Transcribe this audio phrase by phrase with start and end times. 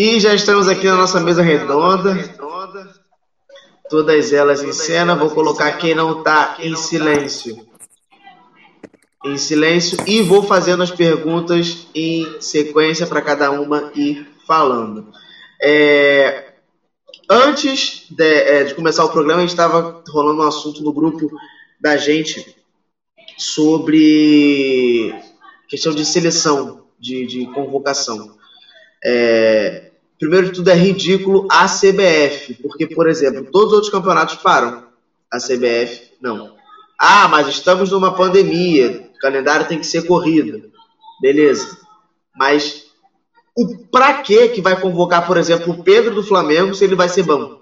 [0.00, 2.14] E já estamos aqui na nossa mesa redonda.
[3.90, 5.16] Todas elas em cena.
[5.16, 7.66] Vou colocar quem não está em silêncio.
[9.24, 9.98] Em silêncio.
[10.06, 15.12] E vou fazendo as perguntas em sequência para cada uma ir falando.
[15.60, 16.52] É,
[17.28, 21.28] antes de, é, de, começar o programa, a gente estava rolando um assunto no grupo
[21.80, 22.54] da gente
[23.36, 25.12] sobre
[25.68, 28.37] questão de seleção, de, de convocação.
[29.04, 34.36] É, primeiro de tudo, é ridículo a CBF, porque, por exemplo, todos os outros campeonatos
[34.36, 34.88] param.
[35.30, 36.56] A CBF, não.
[36.98, 40.70] Ah, mas estamos numa pandemia, o calendário tem que ser corrido.
[41.20, 41.76] Beleza.
[42.34, 42.88] Mas
[43.54, 47.08] o pra que que vai convocar, por exemplo, o Pedro do Flamengo se ele vai
[47.08, 47.58] ser banco?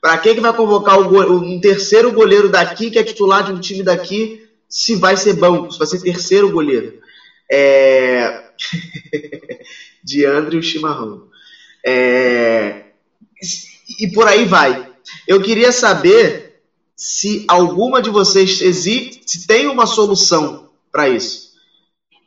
[0.00, 3.58] Pra que que vai convocar o, um terceiro goleiro daqui, que é titular de um
[3.58, 6.94] time daqui, se vai ser banco, se vai ser terceiro goleiro?
[7.50, 8.42] É...
[10.06, 11.24] de André o Chimarrão.
[11.84, 12.84] É...
[14.00, 14.88] E por aí vai.
[15.26, 16.60] Eu queria saber
[16.94, 21.50] se alguma de vocês existe, se tem uma solução para isso.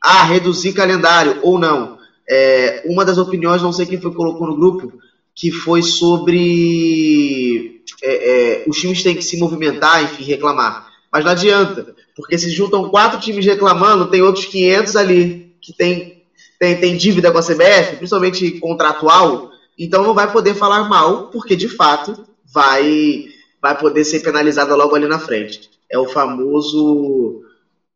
[0.01, 1.97] Ah, reduzir calendário ou não.
[2.29, 4.93] É, uma das opiniões, não sei quem foi colocou no grupo,
[5.33, 10.87] que foi sobre é, é, os times têm que se movimentar, enfim, reclamar.
[11.11, 16.18] Mas não adianta, porque se juntam quatro times reclamando, tem outros 500 ali que tem,
[16.59, 21.55] tem, tem dívida com a CBF, principalmente contratual, então não vai poder falar mal, porque
[21.55, 23.25] de fato vai,
[23.61, 25.69] vai poder ser penalizada logo ali na frente.
[25.89, 27.41] É o famoso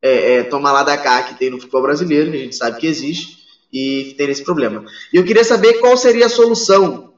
[0.01, 2.79] é, é, toma lá da cá que tem no futebol brasileiro, que a gente sabe
[2.79, 4.85] que existe, e tem esse problema.
[5.11, 7.13] E eu queria saber qual seria a solução,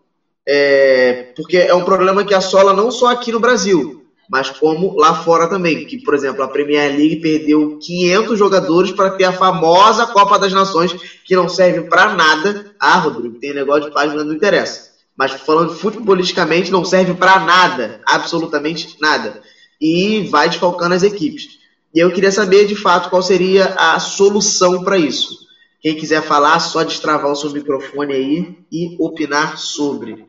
[0.47, 5.13] é, porque é um problema que assola não só aqui no Brasil, mas como lá
[5.13, 5.85] fora também.
[5.85, 10.53] Que, por exemplo, a Premier League perdeu 500 jogadores para ter a famosa Copa das
[10.53, 12.73] Nações, que não serve para nada.
[12.79, 14.93] Ah, Rodrigo, tem negócio de página, não interessa.
[15.17, 19.41] Mas falando futebolisticamente, não serve para nada, absolutamente nada.
[19.79, 21.59] E vai desfalcando as equipes.
[21.93, 25.45] E eu queria saber, de fato, qual seria a solução para isso.
[25.79, 30.25] Quem quiser falar, só destravar o seu microfone aí e opinar sobre.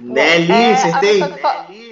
[0.00, 1.20] Nelly, é, acertei?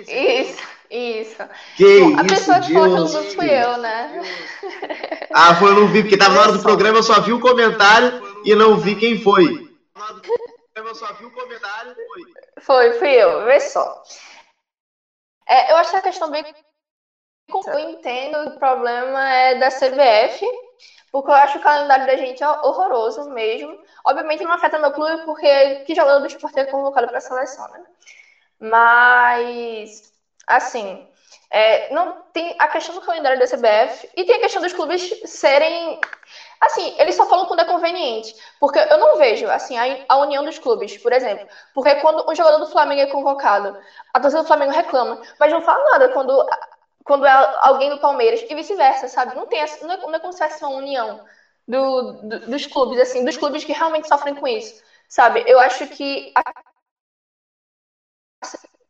[0.09, 1.43] Isso, isso.
[1.77, 4.23] Que Bom, a isso, pessoa que falou que fui eu, né?
[5.33, 7.41] Ah, foi, eu não vi, porque tava na hora do programa, eu só vi o
[7.41, 9.71] comentário e não vi quem foi.
[10.75, 12.23] Eu só vi o comentário foi.
[12.61, 14.03] Foi, fui eu, vê só.
[15.49, 16.45] É, eu acho que a questão bem.
[17.49, 20.45] Eu entendo que o problema é da CBF,
[21.17, 23.75] porque eu acho o calendário da gente horroroso mesmo.
[24.05, 27.67] Obviamente não afeta meu clube, porque que jogador do esporte é convocado para a seleção,
[27.69, 27.83] né?
[28.61, 30.13] Mas,
[30.47, 31.09] assim,
[31.51, 35.23] é, não tem a questão do calendário da CBF e tem a questão dos clubes
[35.25, 35.99] serem.
[36.61, 38.35] Assim, eles só falam quando é conveniente.
[38.61, 41.49] Porque eu não vejo, assim, a, a união dos clubes, por exemplo.
[41.73, 43.75] Porque quando um jogador do Flamengo é convocado,
[44.13, 46.47] a torcida do Flamengo reclama, mas não fala nada quando
[47.07, 47.31] quando é
[47.61, 49.35] alguém do Palmeiras e vice-versa, sabe?
[49.37, 51.25] Não tem essa, não é, não é como se uma união
[51.67, 55.45] do, do, dos clubes, assim, dos clubes que realmente sofrem com isso, sabe?
[55.47, 56.33] Eu acho que.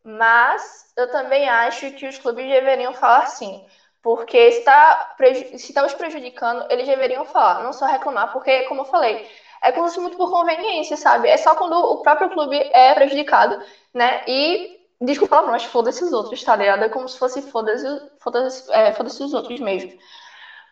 [0.04, 3.64] Mas eu também acho que os clubes deveriam falar sim.
[4.02, 5.14] Porque está
[5.58, 9.28] se tá os prejudicando, eles deveriam falar, não só reclamar, porque, como eu falei,
[9.60, 11.28] é como se muito por conveniência, sabe?
[11.28, 13.60] É só quando o próprio clube é prejudicado,
[13.92, 14.22] né?
[14.28, 16.84] E Desculpa, mas foda-se os outros, tá ligado?
[16.84, 17.84] É como se fosse foda-se
[18.18, 19.92] foda é, foda os outros mesmo.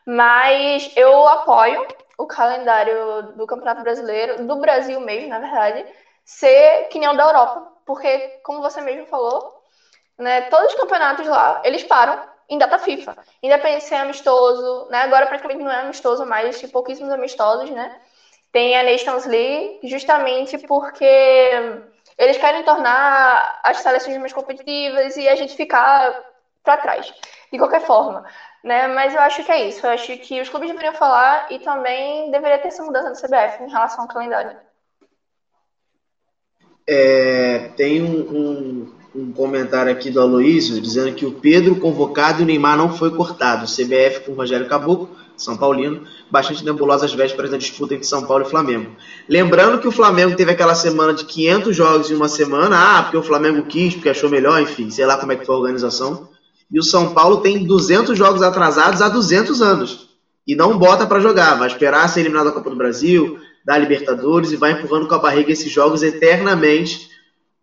[0.07, 1.87] Mas eu apoio
[2.19, 5.87] o calendário do Campeonato Brasileiro, do Brasil mesmo, na verdade,
[6.25, 7.67] ser que nem o da Europa.
[7.85, 9.45] Porque, como você mesmo falou,
[10.19, 12.19] né, todos os campeonatos lá, eles param
[12.49, 13.17] em data FIFA.
[13.43, 15.01] Independente se é amistoso, né?
[15.03, 17.93] Agora praticamente não é amistoso mais, tem pouquíssimos amistosos, né?
[18.53, 21.85] Tem a Nations League, justamente porque
[22.19, 26.15] eles querem tornar as seleções mais competitivas e a gente ficar
[26.63, 27.13] para trás,
[27.53, 28.25] de qualquer forma.
[28.63, 28.89] Né?
[28.89, 29.87] Mas eu acho que é isso.
[29.87, 33.63] Eu acho que os clubes deveriam falar e também deveria ter essa mudança do CBF
[33.63, 34.57] em relação ao calendário.
[36.87, 42.43] É, tem um, um, um, comentário aqui do Aloysio dizendo que o Pedro convocado e
[42.43, 43.67] o Neymar não foi cortado.
[43.67, 48.25] CBF com o Rogério Caboclo são Paulino, bastante nebulosa às vésperas da disputa entre São
[48.25, 48.93] Paulo e Flamengo.
[49.29, 53.17] Lembrando que o Flamengo teve aquela semana de 500 jogos em uma semana, ah, porque
[53.17, 56.29] o Flamengo quis, porque achou melhor, enfim, sei lá como é que foi a organização.
[56.71, 60.09] E o São Paulo tem 200 jogos atrasados há 200 anos.
[60.47, 64.53] E não bota para jogar, vai esperar ser eliminado da Copa do Brasil, da Libertadores
[64.53, 67.09] e vai empurrando com a barriga esses jogos eternamente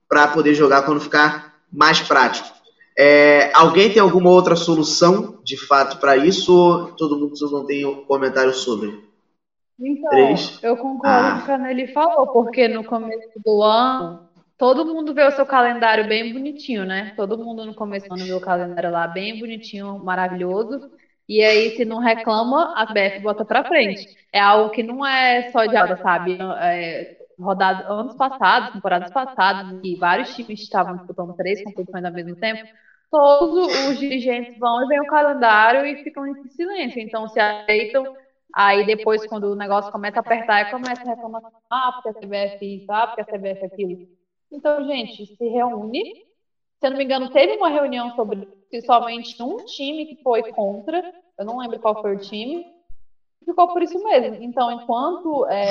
[0.09, 2.60] para poder jogar quando ficar mais prático.
[3.03, 7.83] É, alguém tem alguma outra solução de fato para isso ou todo mundo não tem
[7.83, 9.03] um comentário sobre?
[9.79, 10.59] Então, Três.
[10.61, 11.31] eu concordo ah.
[11.31, 15.31] com o que a Nelly falou, porque no começo do ano, todo mundo vê o
[15.31, 17.13] seu calendário bem bonitinho, né?
[17.15, 20.91] Todo mundo no começo do ano vê o calendário lá bem bonitinho, maravilhoso.
[21.27, 24.15] E aí, se não reclama, a BF bota pra frente.
[24.31, 26.37] É algo que não é só de alta, sabe?
[26.59, 32.35] É, rodado, anos passados, temporadas passadas, que vários times estavam disputando três competições ao mesmo
[32.35, 32.61] tempo,
[33.11, 36.99] todos os dirigentes vão e veem o calendário e ficam em silêncio.
[36.99, 38.15] Então, se aceitam
[38.53, 42.75] Aí depois, quando o negócio começa a apertar, começa a reclamar, ah, porque a CBF
[42.77, 44.07] isso, ah, porque a CBF aquilo.
[44.51, 46.25] Então, gente, se reúne.
[46.79, 50.51] Se eu não me engano, teve uma reunião sobre se somente um time que foi
[50.51, 52.65] contra, eu não lembro qual foi o time,
[53.45, 54.43] ficou por isso mesmo.
[54.43, 55.67] Então, enquanto é,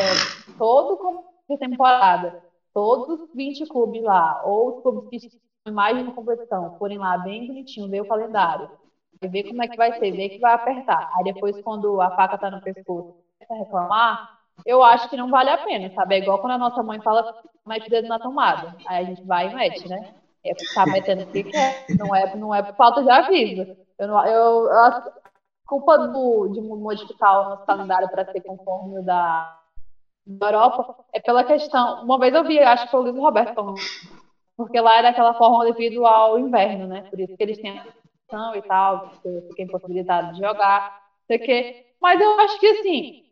[0.57, 5.41] todo de temporada, todos os 20 clubes lá, ou os clubes que
[5.71, 8.69] mais uma competição, forem lá bem bonitinho, ver o calendário,
[9.23, 11.09] ver como é que vai ser, ver que vai apertar.
[11.17, 13.15] Aí depois, quando a faca tá no pescoço,
[13.49, 14.31] reclamar,
[14.65, 16.15] eu acho que não vale a pena, sabe?
[16.15, 17.25] É igual quando a nossa mãe fala,
[17.67, 18.75] mete o dedo na tomada.
[18.87, 20.15] Aí a gente vai e mete, né?
[20.45, 23.67] É ficar metendo o que quer, não é, não é por falta de aviso.
[23.99, 25.03] Eu, não, eu, a
[25.67, 29.59] culpa do, de modificar o nosso calendário para ser conforme o da,
[30.27, 32.03] da Europa é pela questão.
[32.03, 33.77] Uma vez eu vi, acho que foi o Luiz Roberto falando,
[34.61, 37.03] porque lá é daquela forma devido ao inverno, né?
[37.09, 37.81] Por isso que eles têm
[38.55, 41.75] e tal, porque fiquei impossibilitado de jogar, sei que.
[41.99, 43.23] Mas eu acho que assim,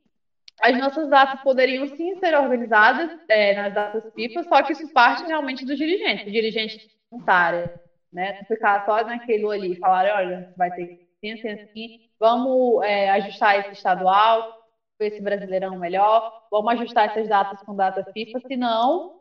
[0.62, 5.22] as nossas datas poderiam sim ser organizadas é, nas datas FIFA, só que isso parte
[5.26, 6.78] realmente dos dirigentes, do dirigente
[7.10, 7.70] voluntário,
[8.10, 8.32] né?
[8.44, 13.58] Ficar só naquilo ali e falar, olha, vai ter assim, assim, assim, vamos é, ajustar
[13.58, 14.42] esse estadual,
[14.98, 19.17] esse brasileirão melhor, vamos ajustar essas datas com data FIFA, senão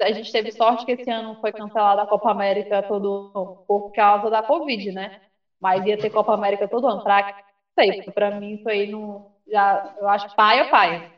[0.00, 4.30] a gente teve sorte que esse ano foi cancelada a Copa América todo por causa
[4.30, 5.20] da Covid, né?
[5.60, 7.02] Mas ia ter Copa América todo ano.
[7.02, 7.36] Pra,
[7.78, 9.30] sei, pra mim isso aí não.
[9.50, 11.10] Já, eu acho paia, paia.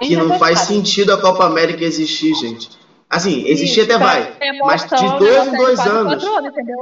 [0.00, 2.70] Que não faz sentido a Copa América existir, gente.
[3.08, 4.36] Assim, existir até vai.
[4.64, 6.24] mas de dois em dois anos.
[6.24, 6.76] anos entendeu?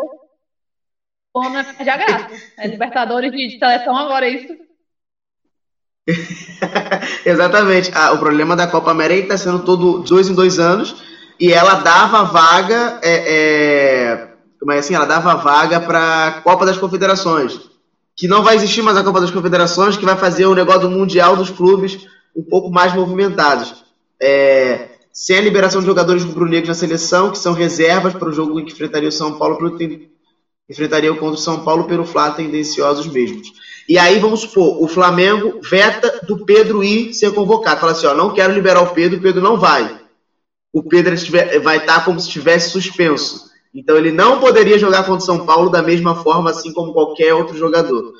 [1.34, 2.30] Não é perde a graça.
[2.58, 4.56] É Libertadores de seleção agora, é isso.
[7.24, 7.90] Exatamente.
[7.94, 11.74] Ah, o problema da Copa América está sendo todo dois em dois anos e ela
[11.74, 14.28] dava vaga, é,
[14.66, 17.60] é, é assim, ela dava vaga para a Copa das Confederações,
[18.14, 20.90] que não vai existir mais a Copa das Confederações, que vai fazer o negócio do
[20.90, 22.06] mundial dos clubes
[22.36, 23.84] um pouco mais movimentados.
[24.20, 28.58] É, sem a liberação de jogadores rubro-negros na seleção, que são reservas para o jogo
[28.58, 29.76] em que enfrentaria o São Paulo pelo
[30.70, 33.52] enfrentaria contra o São Paulo pelo Flá tendenciosos mesmos.
[33.88, 37.80] E aí vamos supor, o Flamengo veta do Pedro ir ser convocado.
[37.80, 40.01] Fala assim, ó, não quero liberar o Pedro, o Pedro não vai
[40.72, 41.14] o Pedro
[41.62, 43.50] vai estar como se estivesse suspenso.
[43.74, 47.34] Então ele não poderia jogar contra o São Paulo da mesma forma, assim como qualquer
[47.34, 48.12] outro jogador.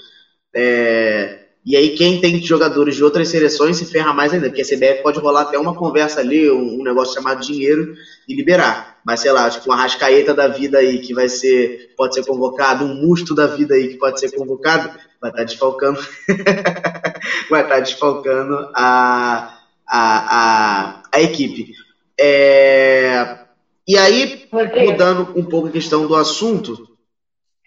[0.54, 1.40] É...
[1.64, 5.02] E aí quem tem jogadores de outras seleções se ferra mais ainda, porque a CBF
[5.02, 7.94] pode rolar até uma conversa ali, um, negócio chamado dinheiro
[8.28, 8.98] e liberar.
[9.04, 12.84] Mas sei lá, tipo uma rascaeta da vida aí que vai ser, pode ser convocado,
[12.84, 14.90] um musto da vida aí que pode ser convocado,
[15.20, 16.00] vai estar desfalcando,
[17.48, 19.56] vai estar desfalcando a,
[19.88, 21.74] a, a, a equipe.
[22.22, 23.38] É...
[23.86, 26.92] E aí, mudando um pouco a questão do assunto.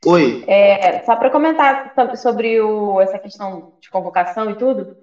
[0.06, 0.44] Oi.
[0.48, 4.96] É, só para comentar sobre o, essa questão de convocação e tudo,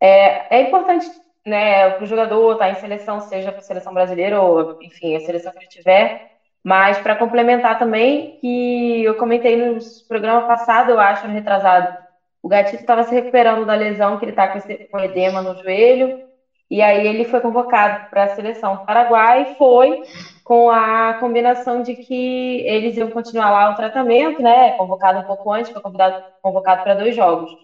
[0.00, 1.06] é, é importante
[1.44, 5.14] né, para o jogador estar tá em seleção, seja para a seleção brasileira ou, enfim,
[5.16, 6.32] a seleção que ele tiver,
[6.64, 11.96] mas para complementar também, que eu comentei no programa passado, eu acho, no retrasado,
[12.42, 16.25] o Gatito estava se recuperando da lesão, que ele está com, com edema no joelho,
[16.70, 20.00] e aí ele foi convocado para a seleção do Paraguai e foi
[20.42, 24.72] com a combinação de que eles iam continuar lá o tratamento, né?
[24.72, 25.80] Convocado um pouco antes, foi
[26.42, 27.56] convocado para dois jogos.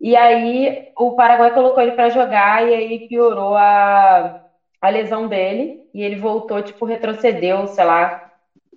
[0.00, 4.32] E aí o Paraguai colocou ele para jogar e aí piorou a,
[4.80, 8.20] a lesão dele e ele voltou, tipo, retrocedeu, sei lá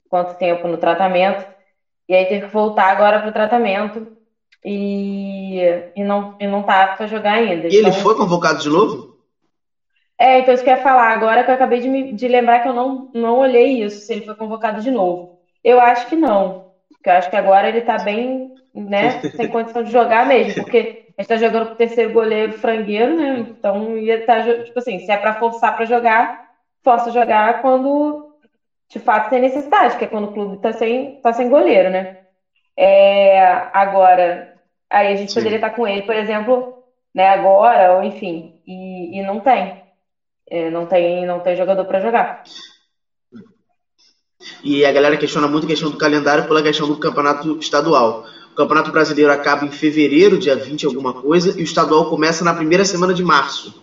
[0.09, 1.45] quanto tempo no tratamento.
[2.07, 4.07] E aí teve que voltar agora para o tratamento
[4.63, 5.59] e,
[5.95, 7.67] e, não, e não tá apto a jogar ainda.
[7.67, 9.08] E então, ele foi convocado de novo?
[10.19, 12.59] É, então isso que eu ia falar agora que eu acabei de, me, de lembrar
[12.59, 15.29] que eu não, não olhei isso, se ele foi convocado de novo.
[15.63, 16.61] Eu acho que não.
[16.89, 20.97] Porque eu acho que agora ele tá bem, né, sem condição de jogar mesmo, porque
[21.17, 23.39] a gente tá jogando com o terceiro goleiro frangueiro, né?
[23.39, 26.37] Então ia estar, tá, tipo assim, se é para forçar para jogar,
[26.83, 28.25] posso jogar quando
[28.89, 32.13] de fato tem necessidade, que é quando o clube tá sem, tá sem goleiro, né?
[32.75, 34.49] É, agora,
[34.89, 35.35] aí a gente Sim.
[35.35, 36.73] poderia estar tá com ele, por exemplo,
[37.13, 39.79] né, agora, ou enfim, e, e não tem.
[40.49, 42.43] É, não, tem, não tem jogador para jogar.
[44.63, 48.25] E a galera questiona muito a questão do calendário pela questão do campeonato estadual.
[48.51, 52.53] O Campeonato Brasileiro acaba em fevereiro, dia 20 alguma coisa, e o estadual começa na
[52.53, 53.81] primeira semana de março.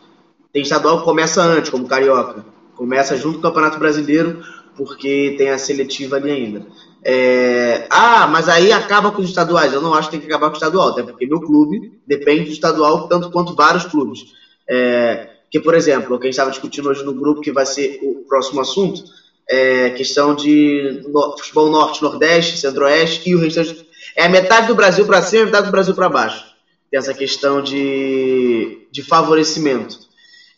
[0.53, 2.45] Tem estadual que começa antes, como Carioca.
[2.75, 4.43] Começa junto com o Campeonato Brasileiro,
[4.77, 6.67] porque tem a seletiva ali ainda.
[7.03, 7.87] É...
[7.89, 9.73] Ah, mas aí acaba com os estaduais.
[9.73, 12.45] Eu não acho que tem que acabar com o estadual, até porque meu clube depende
[12.45, 14.35] do estadual tanto quanto vários clubes.
[14.69, 15.36] É...
[15.57, 17.99] Que, por exemplo, o que a gente estava discutindo hoje no grupo, que vai ser
[18.03, 19.03] o próximo assunto,
[19.49, 21.01] é questão de
[21.39, 23.89] futebol norte, nordeste, centro-oeste e o restante.
[24.15, 26.45] É metade do Brasil para cima e metade do Brasil para baixo.
[26.91, 29.99] Tem essa questão de, de favorecimento.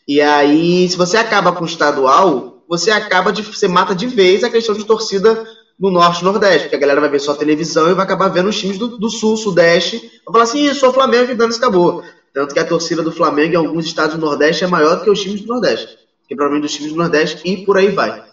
[0.05, 3.41] E aí, se você acaba com o estadual, você acaba de.
[3.41, 5.47] Você mata de vez a questão de torcida
[5.79, 8.59] no norte nordeste, porque a galera vai ver só televisão e vai acabar vendo os
[8.59, 10.11] times do, do sul, sudeste.
[10.25, 12.03] Vai falar assim, sou Flamengo e dando acabou.
[12.33, 15.09] Tanto que a torcida do Flamengo em alguns estados do Nordeste é maior do que
[15.09, 15.97] os times do Nordeste.
[16.27, 18.23] Que provavelmente os times do Nordeste e por aí vai.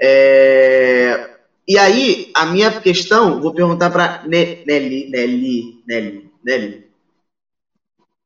[0.00, 1.30] É...
[1.66, 6.84] E aí, a minha questão, vou perguntar para Nelly, Nelly, Nelly, Nelly.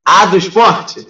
[0.04, 1.06] A do esporte,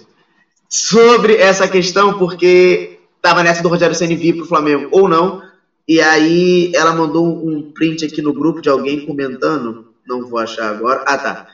[0.69, 5.41] sobre essa questão, porque tava nessa do Rogério Senna vir pro Flamengo ou não.
[5.87, 10.69] E aí ela mandou um print aqui no grupo de alguém comentando, não vou achar
[10.69, 11.03] agora.
[11.07, 11.47] Ah, tá.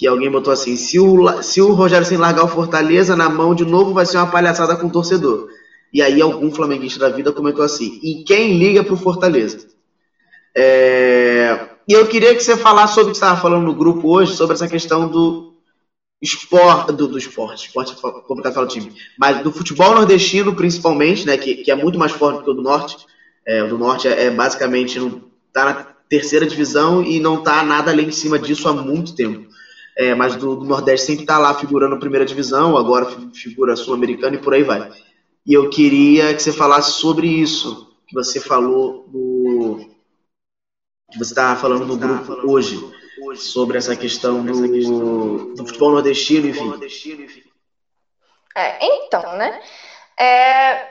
[0.00, 3.54] Que alguém botou assim: se o, se o Rogério sem largar o Fortaleza na mão
[3.54, 5.50] de novo, vai ser uma palhaçada com o torcedor.
[5.92, 9.68] E aí algum flamenguista da vida comentou assim: e quem liga pro Fortaleza?
[10.56, 11.68] É...
[11.86, 14.34] E eu queria que você falasse sobre o que você estava falando no grupo hoje,
[14.34, 15.52] sobre essa questão do
[16.22, 21.36] esporte, do, do esporte, esporte é falar o time, mas do futebol nordestino principalmente, né,
[21.36, 22.96] que, que é muito mais forte do que o do norte.
[23.46, 25.20] É, o do norte é, é basicamente não
[25.52, 25.74] tá na
[26.08, 29.50] terceira divisão e não tá nada além de cima disso há muito tempo.
[29.96, 34.40] É, mas do, do Nordeste sempre tá lá figurando primeira divisão, agora figura sul-americana e
[34.40, 34.88] por aí vai.
[35.46, 39.90] E eu queria que você falasse sobre isso que você falou no
[41.10, 42.78] que você estava falando no grupo hoje
[43.36, 46.72] sobre essa questão do, do futebol nordestino, enfim.
[48.56, 49.60] É, então, né?
[50.18, 50.90] É,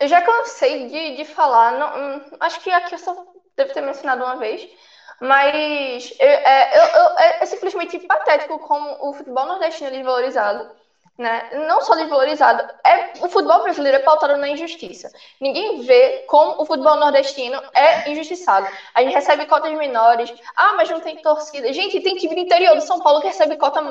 [0.00, 3.24] eu já cansei de, de falar, não, hum, acho que aqui eu só
[3.56, 4.68] devo ter mencionado uma vez,
[5.22, 10.82] mas é, eu, eu, é, é simplesmente patético como o futebol nordestino é desvalorizado
[11.18, 11.50] né?
[11.68, 15.10] Não só desvalorizado, é o futebol brasileiro é pautado na injustiça.
[15.40, 18.66] Ninguém vê como o futebol nordestino é injustiçado.
[18.94, 20.32] A gente recebe cotas menores.
[20.56, 21.72] Ah, mas não tem torcida.
[21.72, 23.82] Gente, tem time do interior do São Paulo que recebe cota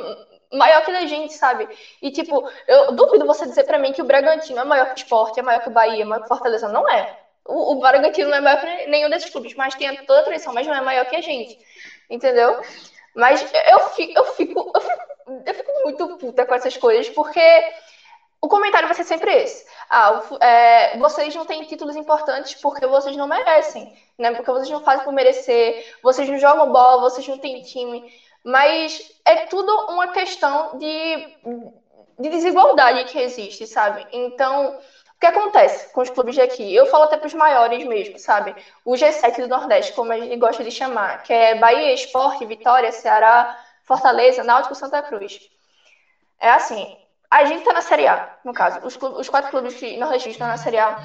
[0.51, 1.69] maior que a gente, sabe?
[2.01, 5.03] E tipo, eu duvido você dizer para mim que o Bragantino é maior que o
[5.03, 6.67] Sport, é maior que o Bahia, é maior que o Fortaleza.
[6.67, 7.20] Não é.
[7.45, 10.67] O, o não é maior que nenhum desses clubes, mas tem toda a tradição, mas
[10.67, 11.57] não é maior que a gente.
[12.09, 12.61] Entendeu?
[13.15, 15.01] Mas eu fico, eu fico, eu fico
[15.45, 17.41] eu fico muito puta com essas coisas, porque
[18.41, 19.65] o comentário vai ser sempre esse.
[19.89, 24.31] Ah, é, vocês não têm títulos importantes porque vocês não merecem, né?
[24.31, 28.11] Porque vocês não fazem por merecer, vocês não jogam bola, vocês não têm time.
[28.43, 31.37] Mas é tudo uma questão de,
[32.19, 34.07] de desigualdade que existe, sabe?
[34.11, 34.79] Então,
[35.21, 36.73] que acontece com os clubes de aqui?
[36.73, 38.55] Eu falo até para os maiores mesmo, sabe?
[38.83, 42.91] O G7 do Nordeste, como a gente gosta de chamar, que é Bahia, Esporte, Vitória,
[42.91, 45.39] Ceará, Fortaleza, Náutico Santa Cruz.
[46.39, 46.97] É assim,
[47.29, 50.33] a gente tá na Série A, no caso, os, clubes, os quatro clubes que nordestinos
[50.33, 50.97] estão na Série A.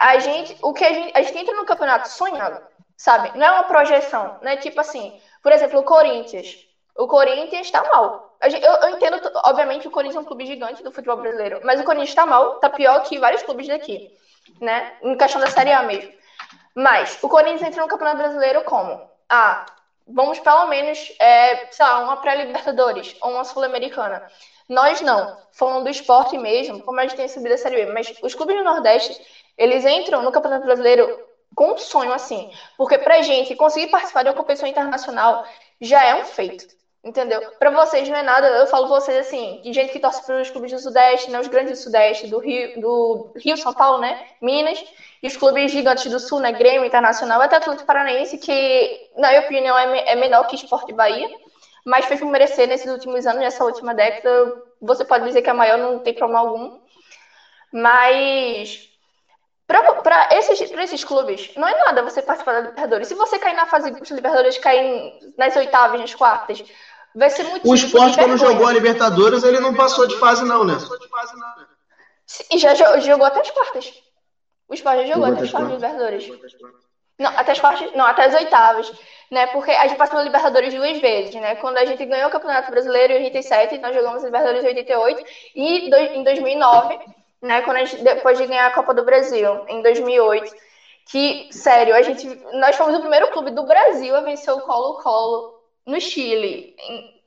[0.00, 2.58] A gente, o que a gente, a gente entra no campeonato sonhando,
[2.96, 3.36] sabe?
[3.36, 4.56] Não é uma projeção, né?
[4.56, 6.66] Tipo assim, por exemplo, o Corinthians.
[6.98, 8.36] O Corinthians está mal.
[8.42, 11.84] Eu, eu, entendo, obviamente, o Corinthians é um clube gigante do futebol brasileiro, mas o
[11.84, 14.10] Corinthians está mal, tá pior que vários clubes daqui,
[14.60, 14.94] né?
[15.00, 16.12] Em questão da Série A mesmo.
[16.74, 19.00] Mas o Corinthians entra no Campeonato Brasileiro como?
[19.28, 19.64] Ah,
[20.08, 24.26] vamos pelo menos, é, sei lá, uma pré-Libertadores ou uma Sul-Americana.
[24.68, 28.12] Nós não, falando do esporte mesmo, como a gente tem subido a Série B, mas
[28.22, 29.16] os clubes do Nordeste,
[29.56, 31.16] eles entram no Campeonato Brasileiro
[31.54, 35.44] com um sonho assim, porque pra gente conseguir participar de uma competição internacional
[35.80, 36.77] já é um feito.
[37.08, 37.40] Entendeu?
[37.58, 40.50] Para vocês não é nada, eu falo vocês assim, de gente que torce para os
[40.50, 44.26] clubes do Sudeste, né, os grandes do Sudeste, do Rio, do Rio, São Paulo, né,
[44.42, 44.84] Minas,
[45.22, 49.40] e os clubes gigantes do Sul, né, Grêmio, Internacional, até Atlético Paranaense, que, na minha
[49.40, 51.30] opinião, é, é menor que Esporte Bahia,
[51.82, 55.78] mas fez merecer nesses últimos anos, nessa última década, você pode dizer que é maior,
[55.78, 56.78] não tem problema algum.
[57.72, 58.86] Mas
[59.68, 63.06] para esses, esses clubes, não é nada você participar da Libertadores.
[63.06, 66.64] Se você cair na fase de Libertadores, cair nas oitavas, nas quartas,
[67.18, 70.74] vai ser O esporte, quando jogou a Libertadores, ele não passou de fase, não, né?
[72.50, 73.92] E já jogou até as quartas.
[74.68, 76.28] O Sport já jogou até as quartas de Libertadores.
[77.18, 78.92] Não, até as quartas, não, até as oitavas,
[79.30, 79.46] né?
[79.48, 81.56] Porque a gente passou na Libertadores duas vezes, né?
[81.56, 85.24] Quando a gente ganhou o Campeonato Brasileiro em 87, nós jogamos a Libertadores em 88
[85.56, 86.98] e em 2009,
[87.42, 90.54] né, quando a gente depois de ganhar a Copa do Brasil em 2008,
[91.10, 95.57] que sério, a gente nós fomos o primeiro clube do Brasil a vencer o Colo-Colo
[95.88, 96.76] no Chile.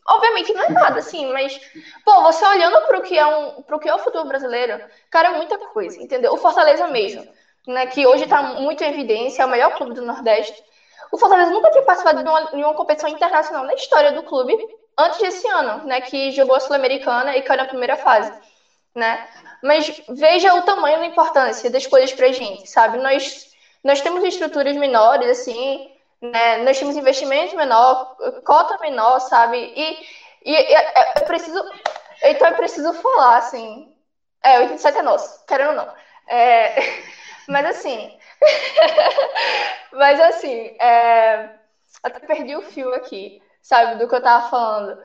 [0.08, 1.60] Obviamente não é nada, assim, mas,
[2.06, 5.30] pô, você olhando para o que é um, pro que é o futebol brasileiro, cara,
[5.30, 6.34] é muita coisa, entendeu?
[6.34, 7.28] O Fortaleza mesmo,
[7.68, 10.64] né, que hoje está muito em evidência, é o melhor clube do Nordeste.
[11.12, 14.56] O Fortaleza nunca tinha participado de uma, de uma competição internacional na história do clube
[14.98, 18.32] antes desse ano, né, que jogou a Sul-Americana e caiu na primeira fase,
[18.96, 19.28] né?
[19.64, 22.98] Mas veja o tamanho da importância das coisas pra gente, sabe?
[22.98, 23.52] Nós,
[23.84, 26.58] nós temos estruturas menores, assim, né?
[26.64, 29.58] Nós temos investimentos menor, cota menor, sabe?
[29.58, 29.98] E,
[30.46, 31.64] e, e é, preciso.
[32.24, 33.92] Então é preciso falar, assim.
[34.44, 35.88] É, 87 é nosso, querendo ou não.
[36.28, 36.76] É,
[37.50, 38.12] mas assim.
[39.94, 41.50] mas assim, é,
[42.04, 44.98] até perdi o fio aqui, sabe, do que eu tava falando.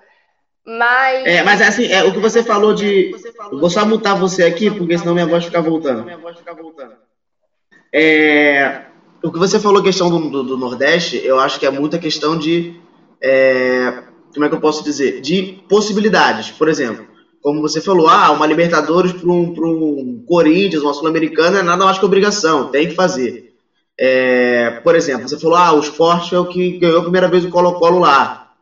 [0.64, 1.26] Mas.
[1.26, 3.12] É, mas assim, é, o que você falou de.
[3.52, 6.11] Eu vou só mutar você aqui, porque senão minha voz fica voltando.
[7.92, 8.85] É,
[9.23, 12.38] o que você falou, questão do, do, do, Nordeste, eu acho que é muita questão
[12.38, 12.75] de.
[13.20, 15.20] É, como é que eu posso dizer?
[15.20, 16.50] De possibilidades.
[16.50, 17.06] Por exemplo,
[17.42, 21.99] como você falou, ah, uma Libertadores para um, um Corinthians, uma Sul-Americana, é nada mais
[21.99, 23.54] que obrigação, tem que fazer.
[23.99, 27.44] É, por exemplo, você falou, ah, o esporte é o que ganhou a primeira vez
[27.44, 28.52] o Colo-Colo lá.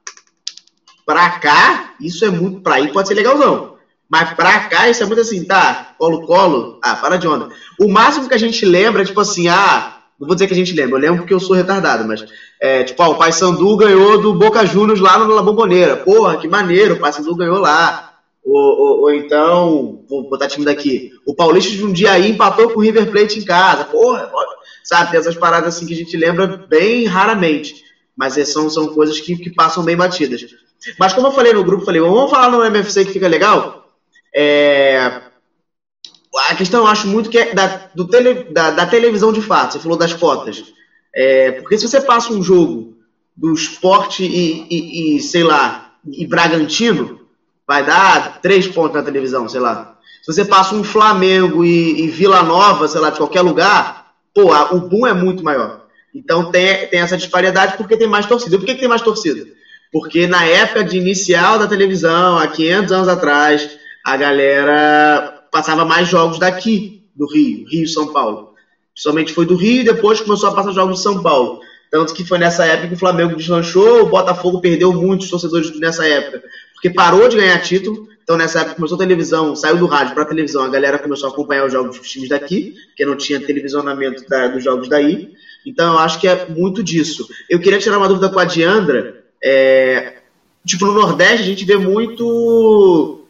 [1.05, 2.61] Pra cá, isso é muito.
[2.61, 3.75] Pra aí pode ser legalzão.
[4.09, 5.95] Mas pra cá, isso é muito assim, tá?
[5.99, 6.79] Colo-colo.
[6.83, 7.49] Ah, para de onda.
[7.81, 10.04] O máximo que a gente lembra é tipo assim, ah.
[10.19, 12.25] Não vou dizer que a gente lembra, eu lembro porque eu sou retardado, mas.
[12.61, 15.97] É, tipo, ah, o Pai Sandu ganhou do Boca Juniors lá na Bomboneira.
[15.97, 18.13] Porra, que maneiro, o Pai Sandu ganhou lá.
[18.45, 21.11] Ou, ou, ou, então, vou botar time daqui.
[21.27, 23.85] O Paulista de um dia aí empatou com o River Plate em casa.
[23.85, 24.31] Porra,
[24.83, 25.11] sabe?
[25.11, 27.83] Tem essas paradas assim que a gente lembra bem raramente.
[28.17, 30.45] Mas é, são, são coisas que, que passam bem batidas.
[30.99, 33.89] Mas como eu falei no grupo, falei, vamos falar no MFC que fica legal.
[34.35, 35.23] É...
[36.51, 39.73] A questão eu acho muito que é da, do tele, da, da televisão de fato.
[39.73, 40.65] Você falou das cotas.
[41.15, 41.53] É...
[41.53, 42.95] Porque se você passa um jogo
[43.37, 47.21] do esporte e, e, e, sei lá, e Bragantino,
[47.67, 49.97] vai dar três pontos na televisão, sei lá.
[50.23, 54.55] Se você passa um Flamengo e, e Vila Nova, sei lá, de qualquer lugar, pô,
[54.75, 55.85] o boom é muito maior.
[56.15, 58.57] Então tem, tem essa disparidade porque tem mais torcida.
[58.57, 59.47] Por que, que tem mais torcida?
[59.93, 63.69] Porque na época de inicial da televisão, há 500 anos atrás,
[64.05, 68.55] a galera passava mais jogos daqui, do Rio, Rio-São Paulo.
[68.93, 71.61] Somente foi do Rio e depois começou a passar jogos de São Paulo.
[71.93, 76.05] Tanto que foi nessa época que o Flamengo deslanchou, o Botafogo perdeu muitos torcedores nessa
[76.05, 78.09] época, porque parou de ganhar título.
[78.25, 81.29] Então, nessa época, começou a televisão, saiu do rádio para a televisão, a galera começou
[81.29, 85.35] a acompanhar os jogos dos times daqui, porque não tinha televisionamento da, dos jogos daí.
[85.65, 87.29] Então, eu acho que é muito disso.
[87.49, 90.15] Eu queria tirar uma dúvida com a Diandra, é,
[90.67, 93.24] tipo, no Nordeste a gente vê muito.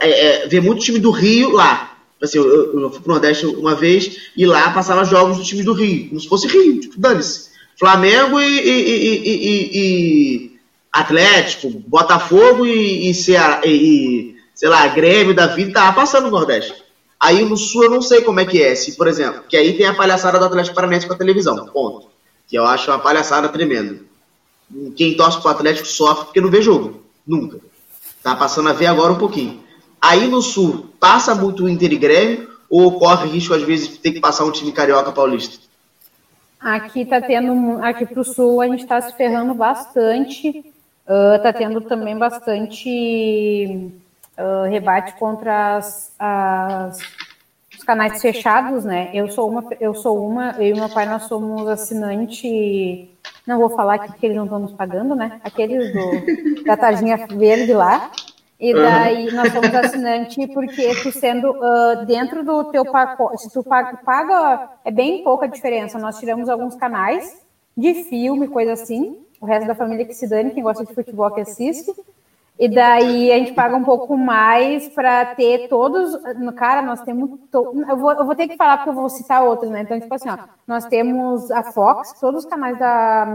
[0.00, 1.96] É, é, vê muito time do Rio lá.
[2.22, 5.72] Assim, eu, eu, fui pro Nordeste uma vez e lá passava jogos do time do
[5.72, 7.50] Rio, como se fosse Rio, tipo, dane-se.
[7.76, 10.60] Flamengo e, e, e, e,
[10.92, 16.74] Atlético, Botafogo e, Ceará, e, sei lá, Grêmio da vida tava passando no Nordeste.
[17.18, 19.76] Aí no Sul eu não sei como é que é, se, por exemplo, que aí
[19.76, 22.08] tem a palhaçada do Atlético Paranaense com a televisão, ponto.
[22.46, 24.12] Que eu acho uma palhaçada tremenda
[24.96, 27.02] quem torce pro Atlético sofre porque não vê jogo.
[27.26, 27.60] Nunca.
[28.22, 29.61] Tá passando a ver agora um pouquinho.
[30.02, 34.10] Aí no Sul, passa muito Inter e Grêmio ou corre risco, às vezes, de ter
[34.10, 35.58] que passar um time carioca paulista?
[36.60, 40.64] Aqui tá tendo, aqui pro Sul, a gente tá se ferrando bastante.
[41.06, 43.90] Uh, tá tendo também bastante
[44.38, 46.98] uh, rebate contra as, as,
[47.76, 49.10] os canais fechados, né?
[49.12, 53.08] Eu sou uma, eu sou uma, eu e meu pai nós somos assinante
[53.46, 55.40] não vou falar aqui que eles não estão nos pagando, né?
[55.42, 58.10] Aqueles do, da tarjinha verde lá.
[58.62, 63.60] E daí nós somos assinante porque tu sendo uh, dentro do teu pacote, se tu
[63.64, 65.98] paga, é bem pouca diferença.
[65.98, 67.44] Nós tiramos alguns canais
[67.76, 69.18] de filme, coisa assim.
[69.40, 71.92] O resto da família que se dane, quem gosta de futebol que assiste.
[72.56, 76.16] E daí a gente paga um pouco mais para ter todos.
[76.54, 77.40] Cara, nós temos.
[77.50, 77.84] To...
[77.88, 79.80] Eu, vou, eu vou ter que falar porque eu vou citar outros, né?
[79.80, 83.26] Então, tipo assim, ó, nós temos a Fox, todos os canais da,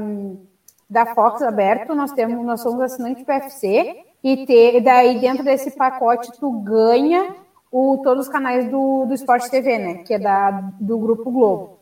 [0.89, 6.31] da Fox aberto, nós temos, nós somos assinantes PFC, e ter, daí dentro desse pacote
[6.39, 7.35] tu ganha
[7.71, 9.93] o, todos os canais do, do Sport TV, né?
[10.03, 11.77] Que é da, do Grupo Globo.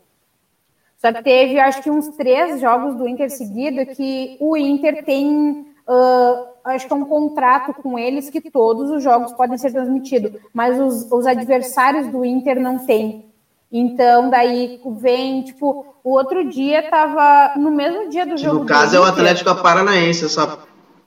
[0.98, 5.66] Só que teve, acho que uns três jogos do Inter seguido que o Inter tem.
[5.88, 10.32] Uh, acho que é um contrato com eles que todos os jogos podem ser transmitidos,
[10.52, 13.26] mas os, os adversários do Inter não têm.
[13.70, 18.60] Então, daí vem, tipo, o outro dia tava no mesmo dia do jogo.
[18.60, 20.58] No caso, é o Atlético Paranaense, essa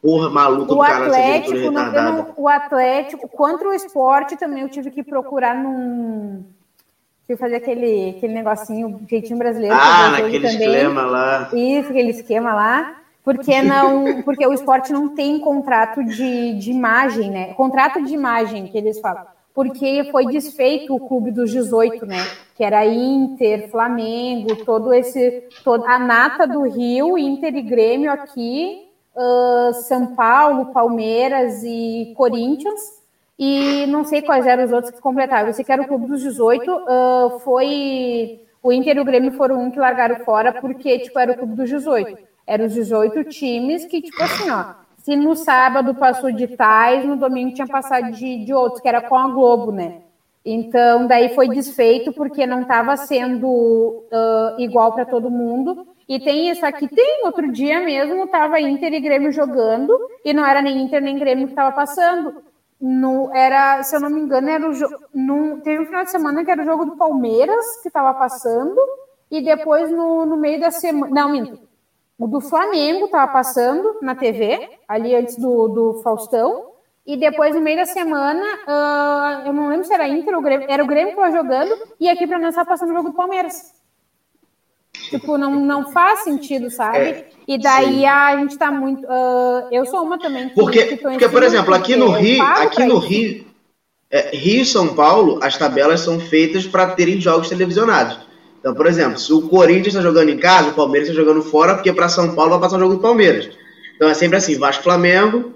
[0.02, 5.04] porra maluca o do cara Atlético, O Atlético, contra o esporte também eu tive que
[5.04, 6.44] procurar num.
[7.26, 9.76] Tive que fazer aquele, aquele negocinho, jeitinho brasileiro.
[9.76, 10.68] Ah, naquele também.
[10.68, 11.50] esquema lá.
[11.54, 17.30] Isso, aquele esquema lá Porque não, porque o esporte não tem contrato de, de imagem,
[17.30, 17.54] né?
[17.54, 19.26] Contrato de imagem que eles falam.
[19.54, 22.26] Porque foi desfeito o clube dos 18, né?
[22.56, 28.89] Que era Inter, Flamengo, todo esse, toda a nata do Rio, Inter e Grêmio aqui,
[29.20, 33.00] uh, São Paulo, Palmeiras e Corinthians.
[33.38, 35.48] E não sei quais eram os outros que completavam.
[35.48, 36.72] Eu sei que era o clube dos 18.
[36.72, 41.32] Uh, foi o Inter e o Grêmio foram um que largaram fora porque tipo era
[41.32, 45.94] o clube dos 18 eram os 18 times que, tipo assim, ó, se no sábado
[45.94, 49.72] passou de tais, no domingo tinha passado de, de outros, que era com a Globo,
[49.72, 50.02] né?
[50.44, 55.86] Então, daí foi desfeito porque não estava sendo uh, igual para todo mundo.
[56.10, 59.96] E tem isso aqui, tem outro dia mesmo, estava Inter e Grêmio jogando,
[60.26, 62.42] e não era nem Inter nem Grêmio que estava passando.
[62.82, 64.74] No, era, se eu não me engano, era o
[65.14, 68.80] no, teve um final de semana que era o jogo do Palmeiras que estava passando,
[69.30, 71.14] e depois no, no meio da semana.
[71.14, 71.60] Não, minto.
[72.18, 76.70] O do Flamengo estava passando na TV, ali antes do, do Faustão.
[77.06, 80.68] E depois, no meio da semana, uh, eu não lembro se era Inter ou Grêmio,
[80.70, 83.16] era o Grêmio que estava jogando, e aqui para nós estava passando o jogo do
[83.16, 83.79] Palmeiras.
[85.10, 86.98] Tipo, não, não faz sentido, sabe?
[86.98, 88.06] É, e daí sim.
[88.06, 89.06] a gente está muito.
[89.06, 90.50] Uh, eu sou uma também.
[90.50, 93.46] Que, porque, que porque por exemplo, aqui no Rio, aqui no Rio,
[94.12, 98.20] é, Rio e São Paulo, as tabelas são feitas para terem jogos televisionados.
[98.60, 101.76] Então, por exemplo, se o Corinthians está jogando em casa, o Palmeiras está jogando fora,
[101.76, 103.50] porque para São Paulo vai passar o jogo do Palmeiras.
[103.96, 105.54] Então é sempre assim, Vasco Flamengo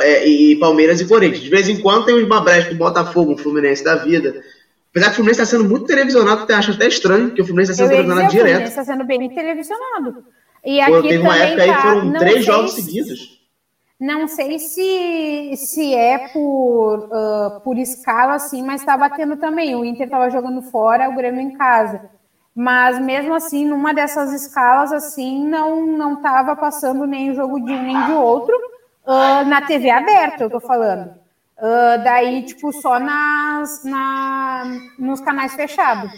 [0.00, 1.42] é, e Palmeiras e Corinthians.
[1.42, 4.42] De vez em quando tem uns babrescos do Botafogo, um Fluminense da vida.
[4.90, 7.72] Apesar que o Fluminense está sendo muito televisionado, eu acho até estranho, porque o Fluminense
[7.72, 8.44] está sendo televisionado direto.
[8.44, 10.24] O Fluminense está sendo bem televisionado.
[10.64, 13.38] E aqui Pô, teve uma época tá, aí que foram três jogos se, seguidos.
[14.00, 19.76] Não sei se, se é por, uh, por escala, assim, mas está batendo também.
[19.76, 22.08] O Inter estava jogando fora, o Grêmio em casa
[22.60, 27.70] mas mesmo assim, numa dessas escalas, assim, não não estava passando nem o jogo de
[27.72, 28.52] um nem de outro
[29.06, 31.14] uh, na TV aberta, eu tô falando.
[31.58, 34.64] Uh, daí, tipo, só nas, na,
[34.98, 36.12] nos canais fechados.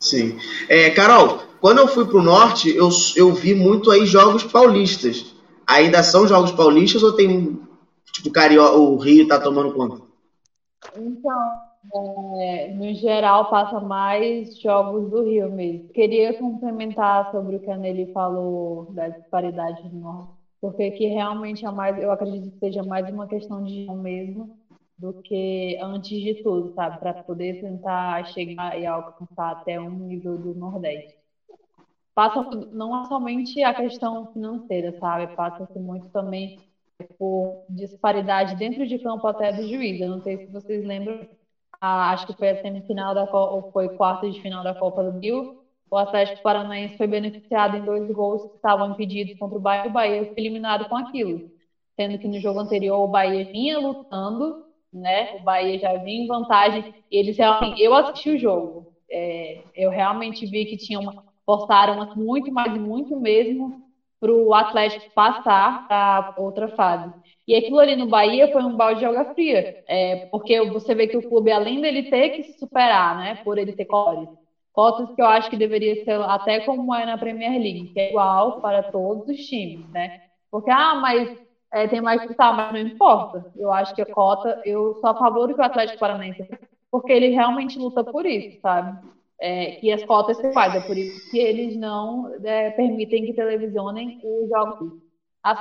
[0.00, 0.38] Sim.
[0.68, 5.34] É, Carol, quando eu fui pro norte, eu, eu vi muito aí jogos paulistas.
[5.66, 7.60] Ainda são jogos paulistas ou tem,
[8.12, 10.00] tipo, Carioca, o Rio tá tomando conta?
[10.96, 11.38] Então,
[12.38, 15.88] é, no geral, passa mais jogos do Rio mesmo.
[15.88, 20.32] Queria complementar sobre o que a Nelly falou da disparidade no norte,
[20.66, 24.50] porque que realmente é mais, eu acredito que seja mais uma questão de um mesmo
[24.98, 26.98] do que antes de tudo, sabe?
[26.98, 31.14] Para poder tentar chegar e alcançar até um nível do Nordeste.
[32.14, 35.28] Passa não é somente a questão financeira, sabe?
[35.28, 36.52] Passa-se muito também
[37.18, 40.00] por disparidade dentro de campo até do juiz.
[40.00, 41.20] Eu não sei se vocês lembram
[41.80, 45.18] a, acho que foi a semifinal da ou foi quarta de final da Copa do
[45.20, 45.48] Rio.
[45.90, 49.86] O Atlético Paranaense foi beneficiado em dois gols que estavam impedidos contra o Bahia.
[49.86, 51.42] O Bahia foi eliminado com aquilo,
[51.98, 54.56] sendo que no jogo anterior o Bahia vinha lutando,
[54.92, 55.28] né?
[55.32, 56.86] O Bahia já vinha em vantagem.
[57.10, 62.50] Eles realmente, eu assisti o jogo, é, eu realmente vi que tinha uma, forçaram muito,
[62.52, 63.74] mas muito mesmo
[64.20, 67.12] para o Atlético passar para outra fase.
[67.46, 71.06] E aquilo ali no Bahia foi um balde de água fria, é, porque você vê
[71.06, 74.28] que o clube, além dele ter que se superar, né, por ele ter cotas,
[74.76, 78.10] cotas que eu acho que deveria ser até como é na Premier League, que é
[78.10, 80.20] igual para todos os times, né?
[80.50, 81.26] Porque, ah, mas
[81.72, 83.42] é, tem mais que tá, mas não importa.
[83.56, 86.46] Eu acho que a cota, eu sou a favor do que o Atlético Paranaense,
[86.90, 88.98] porque ele realmente luta por isso, sabe?
[89.40, 93.32] É, que as cotas sejam iguais, é por isso que eles não é, permitem que
[93.32, 94.92] televisionem os jogos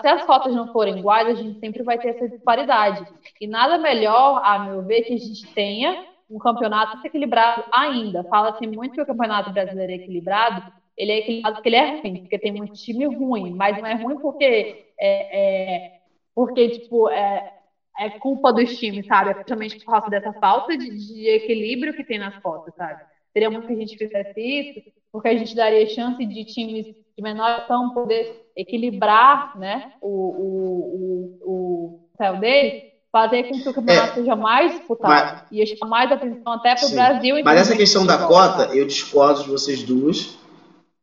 [0.02, 3.06] se as cotas não forem iguais, a gente sempre vai ter essa disparidade.
[3.40, 5.96] E nada melhor, a meu ver, que a gente tenha
[6.30, 8.24] um campeonato equilibrado ainda.
[8.24, 10.64] Fala-se muito que o campeonato brasileiro é equilibrado,
[10.98, 13.94] ele é equilibrado porque ele é ruim, porque tem muito time ruim, mas não é
[13.94, 16.00] ruim porque é, é
[16.34, 17.54] porque tipo é,
[18.00, 19.32] é, culpa dos times, sabe?
[19.32, 23.04] É principalmente por causa dessa falta de, de equilíbrio que tem nas cotas, sabe?
[23.32, 27.24] Seria muito que a gente fizesse isso, porque a gente daria chance de times de
[27.24, 33.74] menor ação poder equilibrar né, o, o, o, o céu dele, fazer com que o
[33.74, 37.36] campeonato é, seja mais disputado mas, e chamar mais atenção até para o Brasil.
[37.46, 40.38] Mas essa questão da cota, eu discordo de vocês duas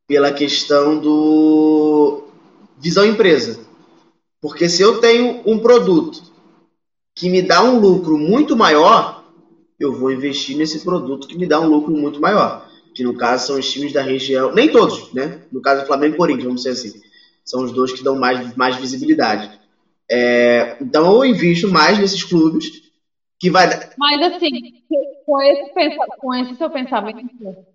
[0.07, 2.25] pela questão do
[2.77, 3.61] visão empresa.
[4.39, 6.21] Porque se eu tenho um produto
[7.15, 9.23] que me dá um lucro muito maior,
[9.79, 12.69] eu vou investir nesse produto que me dá um lucro muito maior.
[12.93, 15.41] Que no caso são os times da região, nem todos, né?
[15.51, 17.01] No caso Flamengo e Corinthians, vamos dizer assim
[17.45, 19.59] são os dois que dão mais, mais visibilidade.
[20.15, 22.83] É, então eu invisto mais nesses clubes
[23.39, 23.67] que vai.
[23.97, 24.51] Mas assim,
[25.25, 27.19] com esse, com esse seu pensamento,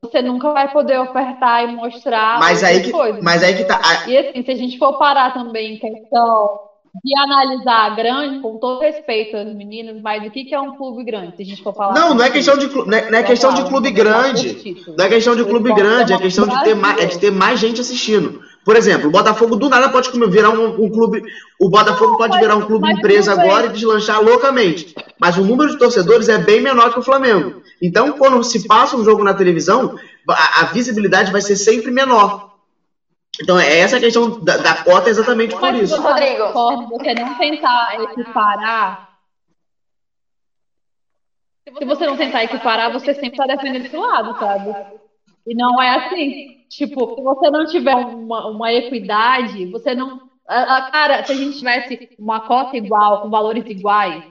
[0.01, 3.21] você nunca vai poder ofertar e mostrar mas aí que, coisas.
[3.23, 3.81] Mas aí que tá.
[4.07, 6.61] E assim, se a gente for parar também em questão
[7.05, 11.37] de analisar grande, com todo respeito às meninas, mas o que é um clube grande?
[11.37, 11.95] Se a gente for falar.
[11.95, 14.77] Não, não é questão de, não é, não é questão de clube grande.
[14.97, 17.59] Não é questão de clube grande, é questão de ter, mais, é de ter mais
[17.59, 18.41] gente assistindo.
[18.69, 21.23] Por exemplo, o Botafogo do nada pode virar um, um clube.
[21.59, 24.95] O Botafogo não, pode virar um clube empresa agora e deslanchar loucamente.
[25.19, 27.63] Mas o número de torcedores é bem menor que o Flamengo.
[27.81, 32.57] Então, quando se passa um jogo na televisão, a, a visibilidade vai ser sempre menor.
[33.41, 35.99] Então, é essa a questão da, da cota exatamente por isso.
[36.03, 36.53] Rodrigo,
[36.91, 39.09] você não tentar equiparar.
[41.79, 44.77] Se você não tentar equiparar, você sempre está defendendo esse lado, sabe?
[45.47, 46.58] E não é assim.
[46.69, 50.21] Tipo, se você não tiver uma, uma equidade, você não.
[50.47, 54.23] A, a, cara, se a gente tivesse uma cota igual, com valores iguais,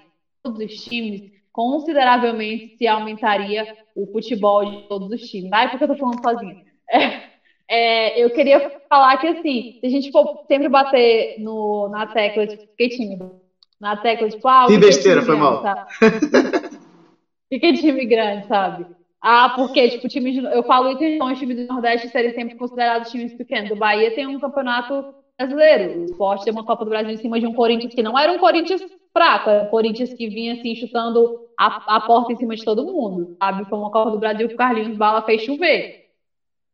[0.43, 1.21] todos os times,
[1.51, 5.51] consideravelmente se aumentaria o futebol de todos os times.
[5.51, 6.55] Ai, porque eu tô falando sozinha.
[6.89, 7.21] É,
[7.69, 12.45] é, eu queria falar que, assim, se a gente for sempre bater no, na tecla
[12.45, 12.57] de.
[12.71, 13.35] Fiquei tímido.
[13.79, 14.37] Na tecla de.
[14.45, 15.61] Ah, que besteira, foi mal.
[17.49, 18.87] Fiquei time grande, sabe?
[19.21, 23.11] Ah, porque, tipo, time de, eu falo então, os times do Nordeste serem sempre considerados
[23.11, 23.71] times pequenos.
[23.71, 26.01] O Bahia tem um campeonato brasileiro.
[26.01, 28.31] O Sport tem uma Copa do Brasil em cima de um Corinthians que não era
[28.31, 32.55] um Corinthians fraco, era um Corinthians que vinha, assim, chutando a, a porta em cima
[32.55, 33.65] de todo mundo, sabe?
[33.65, 36.05] Foi uma Copa do Brasil que o Carlinhos Bala fez chover.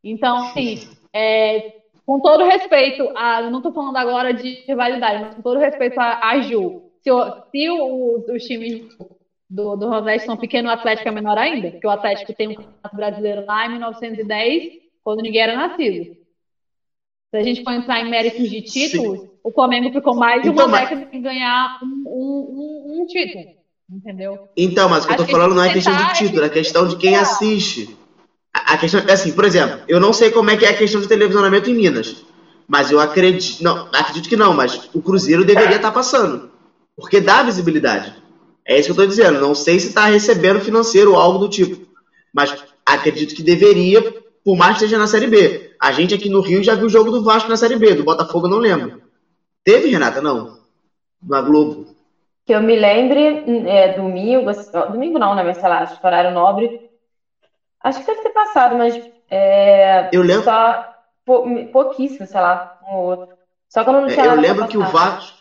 [0.04, 0.80] Então, assim,
[1.14, 5.98] é, com todo respeito, a, não estou falando agora de rivalidade, mas com todo respeito
[5.98, 7.10] a, Ju, se,
[7.52, 8.98] se os times
[9.54, 12.56] do, do Nordeste são pequenos, o Atlético é menor ainda, porque o Atlético tem um
[12.56, 16.18] campeonato brasileiro lá em 1910, quando ninguém era nascido.
[17.30, 19.30] Se a gente for entrar em méritos de títulos, Sim.
[19.44, 23.46] o Flamengo ficou mais de uma então, década em ganhar um, um, um, título.
[23.92, 24.50] Entendeu?
[24.58, 26.96] Então, mas o que eu tô falando não é questão de título, é questão de
[26.96, 27.96] quem assiste.
[28.52, 31.00] A questão é assim, por exemplo, eu não sei como é que é a questão
[31.00, 32.24] de televisionamento em Minas,
[32.68, 36.50] mas eu acredito, não, acredito que não, mas o Cruzeiro deveria estar tá passando,
[36.96, 38.23] porque dá visibilidade.
[38.66, 39.40] É isso que eu estou dizendo.
[39.40, 41.78] Não sei se está recebendo financeiro ou algo do tipo,
[42.34, 44.02] mas acredito que deveria,
[44.44, 45.62] por mais que esteja na Série B.
[45.80, 48.04] A gente aqui no Rio já viu o jogo do Vasco na Série B, do
[48.04, 48.94] Botafogo eu não lembro.
[49.64, 50.22] Teve, Renata?
[50.22, 50.48] Não.
[51.22, 51.86] Na Globo.
[52.46, 54.52] Que eu me lembre, é, domingo,
[54.90, 55.44] domingo não, né?
[55.44, 56.70] Mas sei lá, acho que horário nobre,
[57.84, 58.98] Acho que deve ter passado, mas.
[59.30, 60.44] É, eu lembro.
[60.44, 60.86] Só
[61.72, 63.28] pouquíssimo, sei lá, um ou outro.
[63.68, 65.33] Só que eu não tinha é, Eu lembro que o Vasco.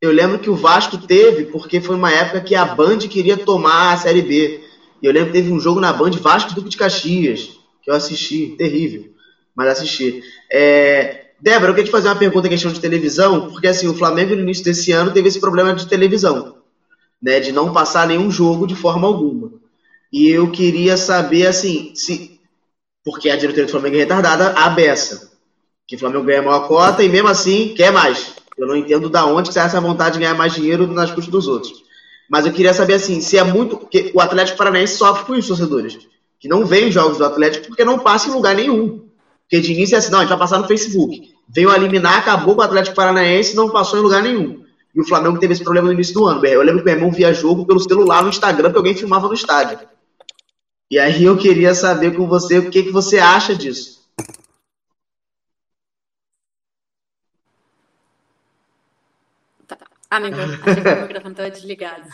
[0.00, 3.92] Eu lembro que o Vasco teve, porque foi uma época que a Band queria tomar
[3.92, 4.60] a Série B.
[5.02, 7.50] E eu lembro que teve um jogo na Band Vasco Duque de Caxias,
[7.82, 9.10] que eu assisti, terrível,
[9.54, 10.22] mas assisti.
[10.50, 13.94] É, Débora, eu queria te fazer uma pergunta em questão de televisão, porque assim, o
[13.94, 16.56] Flamengo no início desse ano teve esse problema de televisão,
[17.20, 19.52] né, de não passar nenhum jogo de forma alguma.
[20.12, 22.40] E eu queria saber, assim, se.
[23.04, 25.30] Porque a diretoria do Flamengo é retardada, a beça.
[25.86, 28.39] Que o Flamengo ganha a maior cota e mesmo assim quer mais.
[28.60, 31.48] Eu não entendo da onde sai essa vontade de ganhar mais dinheiro nas custas dos
[31.48, 31.82] outros.
[32.28, 33.78] Mas eu queria saber, assim, se é muito.
[33.78, 35.98] Porque o Atlético Paranaense sofre com isso, torcedores.
[36.38, 39.08] Que não vem jogos do Atlético porque não passa em lugar nenhum.
[39.42, 41.32] Porque de início é assim, não, a gente vai passar no Facebook.
[41.48, 44.62] Veio eliminar, acabou com o Atlético Paranaense não passou em lugar nenhum.
[44.94, 46.44] E o Flamengo teve esse problema no início do ano.
[46.44, 49.34] Eu lembro que meu irmão via jogo pelo celular no Instagram, que alguém filmava no
[49.34, 49.78] estádio.
[50.90, 53.99] E aí eu queria saber com você o que, que você acha disso.
[60.10, 60.16] Tá.
[60.16, 62.10] Amigo, achei que o microfone estava desligado.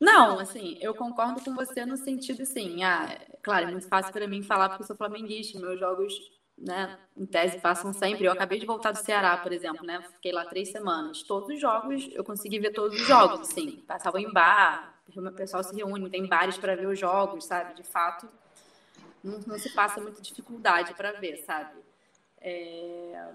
[0.00, 3.08] Não, assim, eu concordo com você no sentido assim, ah,
[3.42, 6.12] claro, é muito fácil para mim falar porque eu sou flamenguista, meus jogos,
[6.58, 8.24] né, em tese passam sempre.
[8.24, 11.22] Eu acabei de voltar do Ceará, por exemplo, né, fiquei lá três semanas.
[11.22, 15.62] Todos os jogos, eu consegui ver todos os jogos, assim, passavam em bar, o pessoal
[15.62, 17.74] se reúne, tem bares para ver os jogos, sabe?
[17.74, 18.28] De fato,
[19.22, 21.78] não, não se passa muita dificuldade para ver, sabe?
[22.40, 23.28] É,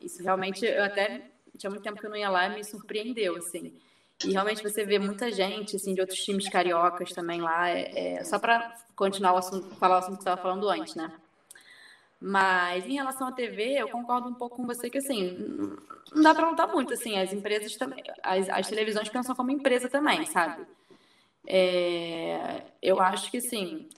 [0.00, 3.36] isso realmente, eu até tinha muito tempo que eu não ia lá e me surpreendeu,
[3.36, 3.72] assim.
[4.24, 7.70] E realmente você vê muita gente, assim, de outros times cariocas também lá.
[7.70, 10.94] É, é só para continuar o assunto, falar o assunto que você estava falando antes,
[10.94, 11.12] né?
[12.20, 15.38] Mas em relação à TV, eu concordo um pouco com você que assim,
[16.12, 19.88] não dá para lutar muito, assim, as empresas também, as, as televisões pensam como empresa
[19.88, 20.66] também, sabe?
[21.46, 23.88] É, eu acho que sim.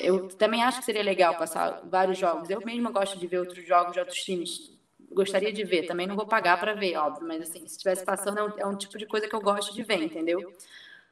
[0.00, 2.50] Eu também acho que seria legal passar vários jogos.
[2.50, 4.72] Eu mesma gosto de ver outros jogos de outros times.
[5.14, 5.86] Gostaria de ver.
[5.86, 7.26] Também não vou pagar para ver, óbvio.
[7.26, 9.74] Mas assim, se estivesse passando, é um, é um, tipo de coisa que eu gosto
[9.74, 10.52] de ver, entendeu?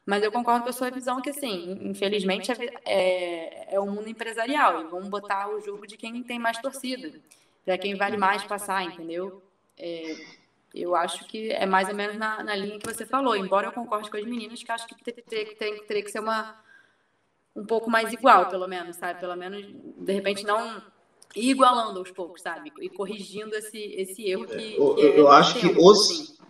[0.04, 2.50] Mas eu concordo com a sua visão que, assim, infelizmente
[2.84, 4.80] é, é, um mundo empresarial.
[4.82, 7.12] E vamos botar o jogo de quem tem mais torcida.
[7.64, 9.42] Para quem vale mais passar, entendeu?
[9.78, 10.16] É,
[10.74, 13.72] Eu acho que é mais ou menos na, na linha que você falou, embora eu
[13.72, 16.56] concorde com as meninas que acho que teria que ser uma
[17.54, 19.20] um pouco mais igual, pelo menos, sabe?
[19.20, 19.66] Pelo menos,
[19.98, 20.82] de repente, não
[21.36, 22.72] ir igualando aos poucos, sabe?
[22.80, 24.76] E corrigindo esse, esse erro que.
[24.76, 26.10] Eu, que é eu acho que os.
[26.10, 26.40] Assim.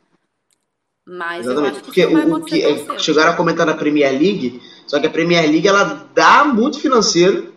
[1.07, 5.07] Mas Exatamente, porque o, o que é, chegaram a comentar na Premier League, só que
[5.07, 7.53] a Premier League ela dá muito financeiro.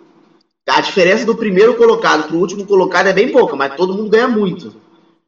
[0.68, 4.10] A diferença do primeiro colocado para o último colocado é bem pouca, mas todo mundo
[4.10, 4.74] ganha muito.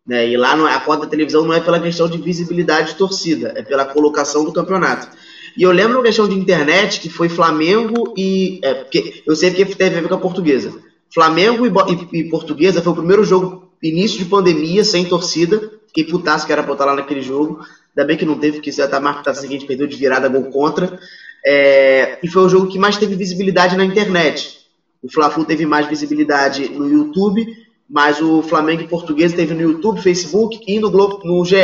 [0.08, 0.30] Né?
[0.30, 2.96] E lá não, é, a conta da televisão não é pela questão de visibilidade de
[2.96, 5.10] torcida, é pela colocação do campeonato.
[5.58, 8.60] E eu lembro uma questão de internet que foi Flamengo e.
[8.62, 10.74] É, porque eu sei que teve a ver com a portuguesa.
[11.16, 15.72] Flamengo e, e, Portuguesa foi o primeiro jogo, início de pandemia, sem torcida.
[15.88, 17.66] Fiquei putaço que era estar lá naquele jogo.
[17.96, 20.52] Ainda bem que não teve, porque já tá assim, a gente perdeu de virada gol
[20.52, 21.00] contra.
[21.46, 24.60] É, e foi o jogo que mais teve visibilidade na internet.
[25.02, 27.48] O Fla-Flu teve mais visibilidade no YouTube,
[27.90, 31.56] mas o Flamengo e Portuguesa teve no YouTube, Facebook e no, Globo, no GE.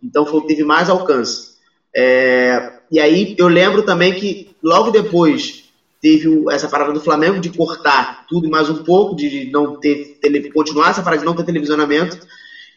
[0.00, 1.54] Então foi o que teve mais alcance.
[1.96, 5.63] É, e aí eu lembro também que logo depois
[6.04, 10.52] teve essa parada do Flamengo de cortar tudo mais um pouco, de não ter, tele,
[10.52, 12.18] continuar essa parada de não ter televisionamento.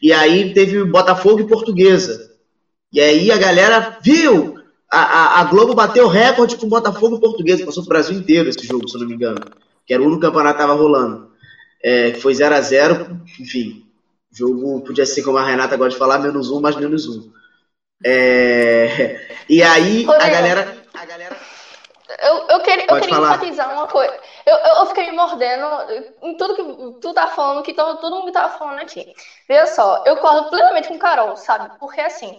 [0.00, 2.32] E aí teve Botafogo e Portuguesa.
[2.90, 4.54] E aí a galera viu,
[4.90, 8.66] a, a, a Globo bateu recorde com Botafogo e Portuguesa, passou pro Brasil inteiro esse
[8.66, 9.44] jogo, se eu não me engano.
[9.86, 11.28] Que era o único campeonato que estava rolando.
[11.84, 13.84] É, foi 0 a 0 enfim.
[14.32, 17.30] O jogo podia ser, como a Renata gosta de falar, menos um, mais menos um.
[18.02, 20.78] É, e aí Ô, a galera.
[20.94, 21.36] A galera...
[22.28, 24.14] Eu, eu queria, eu queria enfatizar uma coisa.
[24.44, 25.66] Eu, eu, fiquei me mordendo
[26.22, 29.14] em tudo que tu tá falando, que todo, todo mundo tá falando aqui.
[29.48, 31.70] Veja só, eu concordo plenamente com o Carol, sabe?
[31.78, 32.38] Porque assim,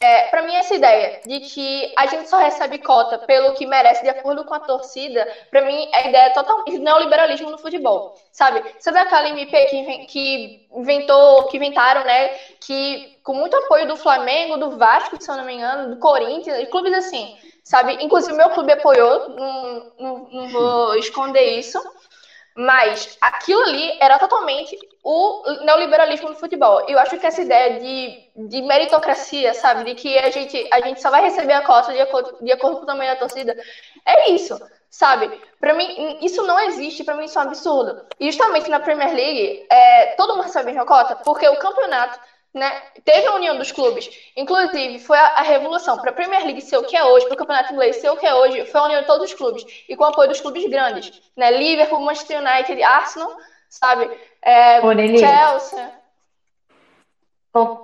[0.00, 4.02] é, para mim, essa ideia de que a gente só recebe cota pelo que merece
[4.02, 8.62] de acordo com a torcida, para mim, a ideia é totalmente neoliberalismo no futebol, sabe?
[8.78, 12.28] Sabe aquela MP que, que inventou, que inventaram, né?
[12.60, 16.68] Que com muito apoio do Flamengo, do Vasco, se eu não me engano, do Corinthians,
[16.70, 17.36] clubes assim,
[17.68, 17.98] sabe?
[18.00, 21.78] Inclusive, meu clube apoiou, não, não, não vou esconder isso.
[22.56, 26.80] Mas aquilo ali era totalmente o neoliberalismo no futebol.
[26.88, 29.84] Eu acho que essa ideia de, de meritocracia, sabe?
[29.84, 32.78] De que a gente, a gente só vai receber a cota de acordo, de acordo
[32.78, 33.54] com o tamanho da torcida,
[34.04, 34.58] é isso,
[34.90, 35.30] sabe?
[35.60, 38.02] Para mim, isso não existe, para mim isso é um absurdo.
[38.18, 42.18] E justamente na Premier League, é, todo mundo recebe a mesma cota, porque o campeonato
[42.54, 42.70] né?
[43.04, 44.08] Teve a união dos clubes.
[44.36, 47.34] Inclusive, foi a, a revolução para a Premier League ser o que é hoje, para
[47.34, 49.64] o Campeonato Inglês ser o que é hoje, foi a união de todos os clubes.
[49.88, 51.22] E com o apoio dos clubes grandes.
[51.36, 51.50] Né?
[51.50, 53.36] Liverpool, Manchester United, Arsenal,
[53.68, 54.10] sabe?
[54.42, 54.80] É,
[55.18, 55.92] Chelsea.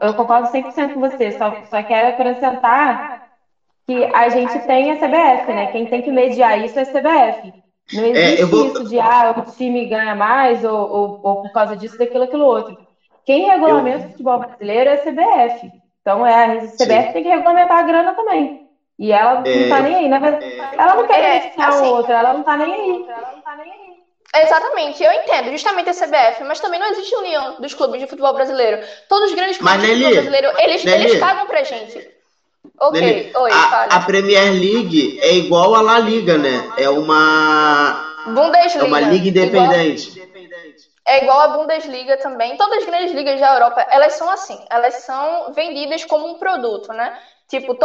[0.01, 3.29] Eu concordo 100% com você, só, só quero acrescentar
[3.87, 5.73] que a gente tem a CBF, né?
[5.73, 7.53] Quem tem que mediar isso é a CBF.
[7.93, 8.67] Não existe é, vou...
[8.67, 12.45] isso de, ah, o time ganha mais ou, ou, ou por causa disso, daquilo, aquilo
[12.45, 12.84] outro.
[13.25, 14.07] Quem regulamenta eu...
[14.07, 15.73] o futebol brasileiro é a CBF.
[16.01, 17.13] Então é, a CBF Sim.
[17.13, 18.69] tem que regulamentar a grana também.
[18.99, 19.61] E ela é...
[19.61, 20.39] não tá nem aí, né?
[20.77, 23.05] Ela não quer é, assim, outra, ela não tá nem aí.
[23.09, 23.95] Ela não tá nem aí.
[24.37, 28.35] Exatamente, eu entendo, justamente a CBF, mas também não existe união dos clubes de futebol
[28.35, 28.85] brasileiro.
[29.09, 32.15] Todos os grandes clubes mas, de futebol brasileiro, eles, eles pagam pra gente.
[32.81, 36.73] Ok, Nelly, oi, a, a, Premier League é igual a La Liga, né?
[36.77, 38.25] É uma.
[38.27, 38.85] Bundesliga.
[38.85, 40.11] É uma liga independente.
[40.11, 40.24] Igual...
[41.07, 42.57] É igual a Bundesliga também.
[42.57, 44.65] Todas as grandes ligas da Europa, elas são assim.
[44.71, 47.13] Elas são vendidas como um produto, né?
[47.47, 47.77] Tipo,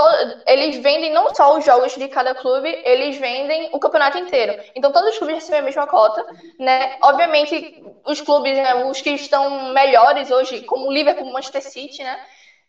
[0.47, 4.55] eles vendem não só os jogos de cada clube, eles vendem o campeonato inteiro.
[4.73, 6.25] Então, todos os clubes recebem a mesma cota,
[6.57, 6.89] né?
[7.03, 7.69] Obviamente,
[8.05, 12.17] os clubes, né, os que estão melhores hoje, como o Liverpool, Manchester City, né?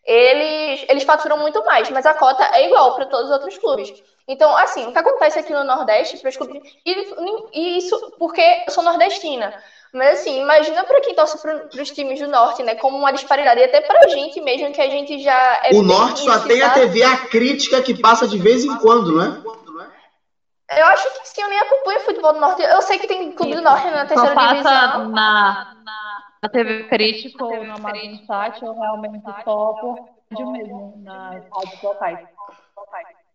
[0.03, 3.93] Eles, eles faturam muito mais, mas a cota é igual para todos os outros clubes.
[4.27, 6.95] Então, assim, o que acontece aqui no Nordeste, para os clubes, e,
[7.53, 9.53] e isso porque eu sou nordestina.
[9.93, 12.75] Mas assim, imagina para quem torce para os times do norte, né?
[12.75, 15.73] Como uma disparidade, e até para a gente mesmo, que a gente já é.
[15.73, 19.23] O norte só tem a TV a crítica que passa de vez em quando, não
[19.23, 19.51] é?
[20.79, 22.61] Eu acho que sim, eu nem acompanho o futebol do norte.
[22.61, 25.09] Eu sei que tem clube do norte na terceira só divisão.
[25.09, 25.75] Na,
[26.41, 29.99] na TV crítica ou na Amazon Site ou realmente só por
[30.31, 32.19] mesmo, nas rádios locais.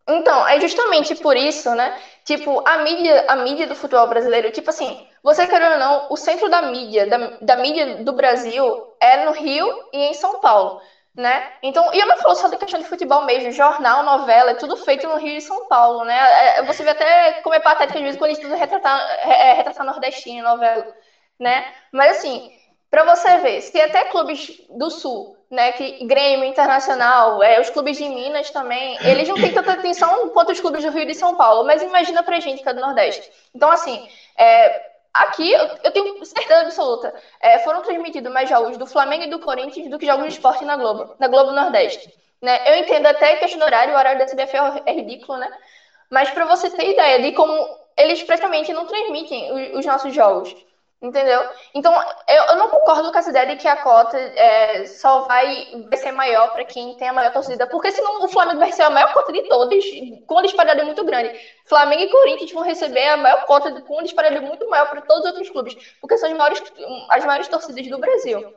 [0.09, 1.93] Então, é justamente por isso, né?
[2.25, 6.17] Tipo, a mídia, a mídia do futebol brasileiro, tipo assim, você querendo ou não, o
[6.17, 8.65] centro da mídia, da, da mídia do Brasil
[9.01, 10.81] é no Rio e em São Paulo,
[11.15, 11.51] né?
[11.61, 14.77] Então, e eu não falo só da questão de futebol mesmo, jornal, novela, é tudo
[14.77, 16.59] feito no Rio e São Paulo, né?
[16.59, 19.85] É, você vê até como é patético às vezes quando a gente retratar, é, retratar
[19.87, 20.87] nordestino, novela,
[21.41, 21.67] né?
[21.93, 22.53] Mas assim,
[22.91, 27.97] para você ver, se até clubes do Sul né, que Grêmio Internacional, é, os clubes
[27.97, 31.15] de Minas também, eles não têm tanta atenção quanto os clubes do Rio e de
[31.15, 33.31] São Paulo, mas imagina pra gente que é do Nordeste.
[33.55, 39.25] Então, assim, é, aqui eu, tenho certeza absoluta, é, foram transmitidos mais jogos do Flamengo
[39.25, 42.13] e do Corinthians do que jogos de esporte na Globo, na Globo Nordeste.
[42.43, 42.59] Né?
[42.67, 45.51] Eu entendo até que do horário, o horário da CBF é, é ridículo, né?
[46.11, 47.53] Mas para você ter ideia de como
[47.97, 50.55] eles praticamente não transmitem os, os nossos jogos.
[51.01, 51.47] Entendeu?
[51.75, 51.93] Então,
[52.27, 55.99] eu, eu, não concordo com essa ideia de que a cota é, só vai, vai
[55.99, 58.91] ser maior para quem tem a maior torcida, porque senão o Flamengo vai ser a
[58.91, 59.85] maior cota de todas,
[60.27, 61.39] com uma disparidade muito grande.
[61.67, 65.25] Flamengo e Corinthians vão receber a maior cota, com uma disparidade muito maior para todos
[65.25, 66.63] os outros clubes, porque são as maiores,
[67.11, 68.55] as maiores torcidas do Brasil.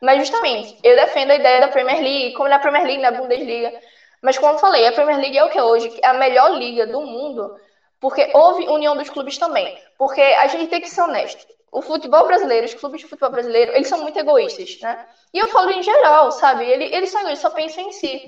[0.00, 3.72] Mas, justamente, eu defendo a ideia da Premier League, como na Premier League, na Bundesliga.
[4.20, 5.98] Mas, como eu falei, a Premier League é o que hoje?
[6.02, 7.58] É a melhor liga do mundo,
[7.98, 9.76] porque houve união dos clubes também.
[9.96, 13.72] Porque a gente tem que ser honesto o futebol brasileiro, os clubes de futebol brasileiro,
[13.74, 14.98] eles são muito egoístas, né?
[15.32, 16.64] E eu falo em geral, sabe?
[16.66, 18.22] Eles, eles só pensam em si.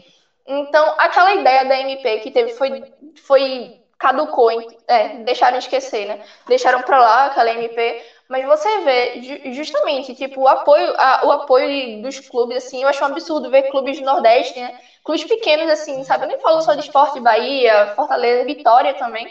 [0.47, 2.85] Então, aquela ideia da MP que teve foi,
[3.23, 4.51] foi caducou,
[4.89, 6.19] é, deixaram esquecer, né?
[6.49, 12.01] Deixaram para lá aquela MP, mas você vê justamente, tipo, o apoio, a, o apoio
[12.01, 14.73] dos clubes, assim, eu acho um absurdo ver clubes do Nordeste, né?
[15.05, 16.25] Clubes pequenos, assim, sabe?
[16.25, 19.31] Eu nem falo só de esporte Bahia, Fortaleza, Vitória também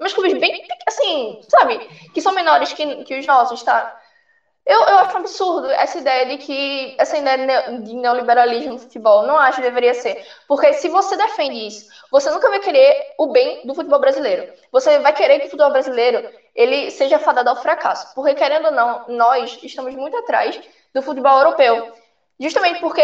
[0.00, 1.78] mas clubes bem, assim, sabe?
[2.12, 4.00] Que são menores que, que os nossos, tá?
[4.66, 9.26] Eu, eu acho um absurdo essa ideia de que essa ideia de neoliberalismo no futebol.
[9.26, 10.26] Não acho que deveria ser.
[10.48, 14.50] Porque se você defende isso, você nunca vai querer o bem do futebol brasileiro.
[14.72, 18.14] Você vai querer que o futebol brasileiro ele seja fadado ao fracasso.
[18.14, 20.58] Porque, querendo ou não, nós estamos muito atrás
[20.94, 21.92] do futebol europeu.
[22.40, 23.02] Justamente porque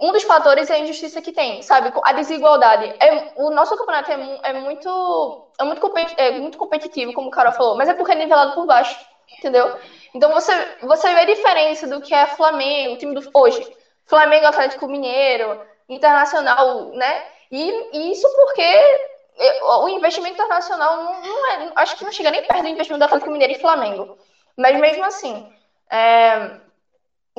[0.00, 1.92] um dos fatores é a injustiça que tem, sabe?
[2.02, 2.94] A desigualdade.
[2.98, 7.52] É, o nosso campeonato é, é muito é muito, é muito competitivo, como o Carol
[7.52, 8.98] falou, mas é porque é nivelado por baixo,
[9.38, 9.76] entendeu?
[10.14, 13.76] Então você, você vê a diferença do que é Flamengo, o time do hoje,
[14.06, 17.24] Flamengo, Atlético Mineiro, Internacional, né?
[17.50, 22.30] E, e isso porque é, o investimento internacional não, não, é, acho que não chega
[22.30, 24.16] nem perto do investimento do Atlético Mineiro e Flamengo.
[24.56, 25.52] Mas mesmo assim,
[25.90, 26.58] é,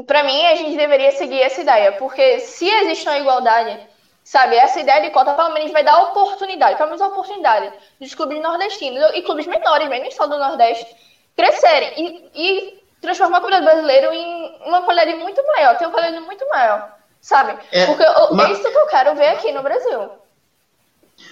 [0.05, 3.79] para mim, a gente deveria seguir essa ideia, porque se existe uma igualdade,
[4.23, 8.15] sabe, essa ideia de cota pelo menos vai dar oportunidade, pelo menos a oportunidade dos
[8.15, 10.95] clubes nordestinos e clubes menores, nem só do Nordeste,
[11.35, 16.23] crescerem e, e transformar o campeonato brasileiro em uma qualidade muito maior, ter uma qualidade
[16.25, 17.59] muito maior, sabe?
[17.71, 20.20] É, porque é isso que eu quero ver aqui no Brasil.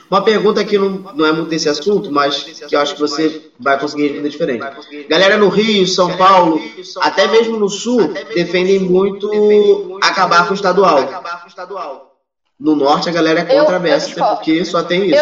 [0.10, 3.42] Uma pergunta que não, não é muito desse assunto, mas que eu acho que você
[3.60, 5.08] vai conseguir responder diferente.
[5.08, 6.60] Galera no Rio, São Paulo,
[7.02, 10.98] até mesmo no Sul, defendem muito acabar com o estadual.
[12.60, 15.16] No Norte a galera é contra a Bessa, porque só tem isso.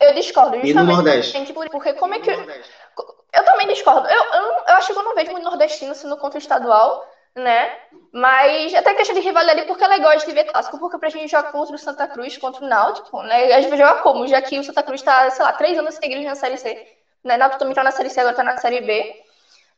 [0.00, 0.56] Eu, eu discordo.
[0.62, 1.36] E no Nordeste?
[1.70, 2.30] Porque como é que...
[2.30, 4.08] Eu também discordo.
[4.08, 7.04] Eu, eu, eu acho que eu não vejo muito nordestino sendo contra o estadual,
[7.38, 7.70] né?
[8.12, 11.44] Mas até questão de rivalidade, porque é legal de ver clássico, porque pra gente jogar
[11.44, 13.52] contra o Santa Cruz, contra o Náutico, né?
[13.52, 14.26] A gente vai jogar como?
[14.26, 16.78] Já que o Santa Cruz tá, sei lá, três anos seguidos na Série C.
[17.24, 17.36] Né?
[17.36, 19.06] Náutico também tá na Série C, agora tá na Série B.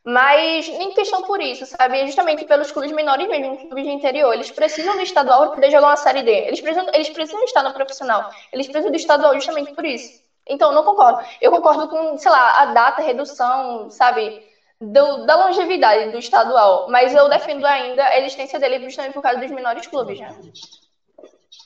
[0.05, 2.01] Mas nem questão por isso, sabe?
[2.01, 4.33] É justamente pelos clubes menores mesmo, clubes de interior.
[4.33, 6.31] Eles precisam do estadual para poder jogar uma Série D.
[6.31, 8.25] Eles precisam, eles precisam estar no profissional.
[8.53, 10.13] Eles precisam do estadual justamente por isso.
[10.49, 11.19] Então, não concordo.
[11.41, 14.35] Eu concordo com, sei lá, a data, redução, sabe?
[14.81, 19.39] Do, da longevidade do estadual, mas eu defendo ainda a existência dele justamente por causa
[19.39, 20.35] dos menores clubes, né?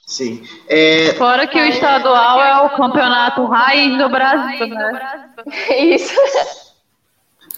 [0.06, 0.42] Sim.
[0.68, 1.14] É...
[1.14, 5.30] Fora que o estadual é o campeonato raiz do Brasil, né?
[5.78, 6.14] Isso.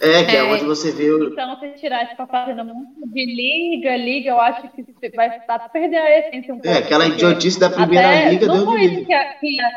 [0.01, 1.33] É, que é, é onde você vê o...
[1.33, 4.85] Então, se tirar esse fazendo muito de liga, liga, eu acho que
[5.17, 6.77] vai estar perder a essência um pouco.
[6.77, 9.71] É, aquela idiotice da primeira até, liga não foi isso que a, que a,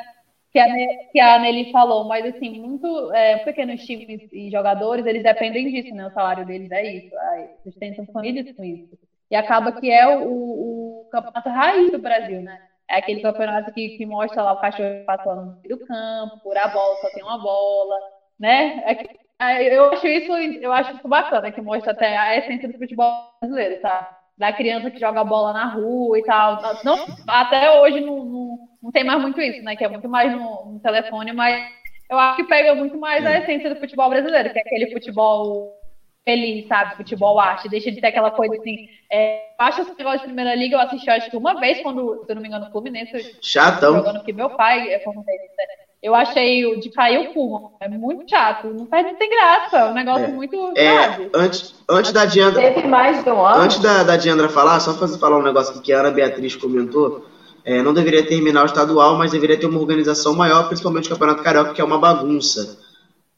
[0.51, 0.67] que a,
[1.11, 5.93] que a Nelly falou, mas assim, muito é, pequenos times e jogadores, eles dependem disso,
[5.93, 6.07] né?
[6.07, 8.97] O salário deles é isso, eles sustentam famílias com isso.
[9.29, 12.59] E acaba que é o, o, campeonato raiz do Brasil, né?
[12.89, 16.95] É aquele campeonato que, que mostra lá o cachorro passando do campo, por a bola,
[16.97, 17.95] só tem uma bola,
[18.39, 18.83] né?
[19.39, 23.11] É, eu acho isso, eu acho isso bacana, que mostra até a essência do futebol
[23.39, 24.17] brasileiro, tá?
[24.35, 26.59] Da criança que joga bola na rua e tal.
[26.83, 29.75] Não, até hoje não, não não tem mais muito isso, né?
[29.75, 31.63] Que é muito mais no, no telefone, mas
[32.09, 35.79] eu acho que pega muito mais a essência do futebol brasileiro, que é aquele futebol
[36.23, 36.95] feliz, sabe?
[36.95, 38.87] Futebol arte, deixa de ter aquela coisa assim.
[39.11, 42.23] É, eu acho esse negócio de primeira liga, eu assisti acho que uma vez, quando,
[42.25, 43.37] se eu não me engano, o Fluminense.
[43.41, 43.95] Chatão.
[43.95, 45.49] Jogando que meu pai é Fluminense.
[45.57, 45.65] Né?
[46.01, 47.73] Eu achei de cair o pulmão.
[47.81, 48.67] É muito chato.
[48.67, 49.77] Não faz nem graça.
[49.77, 50.27] É um negócio é.
[50.29, 50.73] muito.
[50.77, 52.61] É, antes, antes da Diandra.
[52.73, 53.63] Teve mais de um ano.
[53.63, 57.25] Antes da, da Diandra falar, só fazer falar um negócio que a Ana Beatriz comentou.
[57.63, 61.43] É, não deveria terminar o estadual, mas deveria ter uma organização maior, principalmente o Campeonato
[61.43, 62.79] Carioca, que é uma bagunça.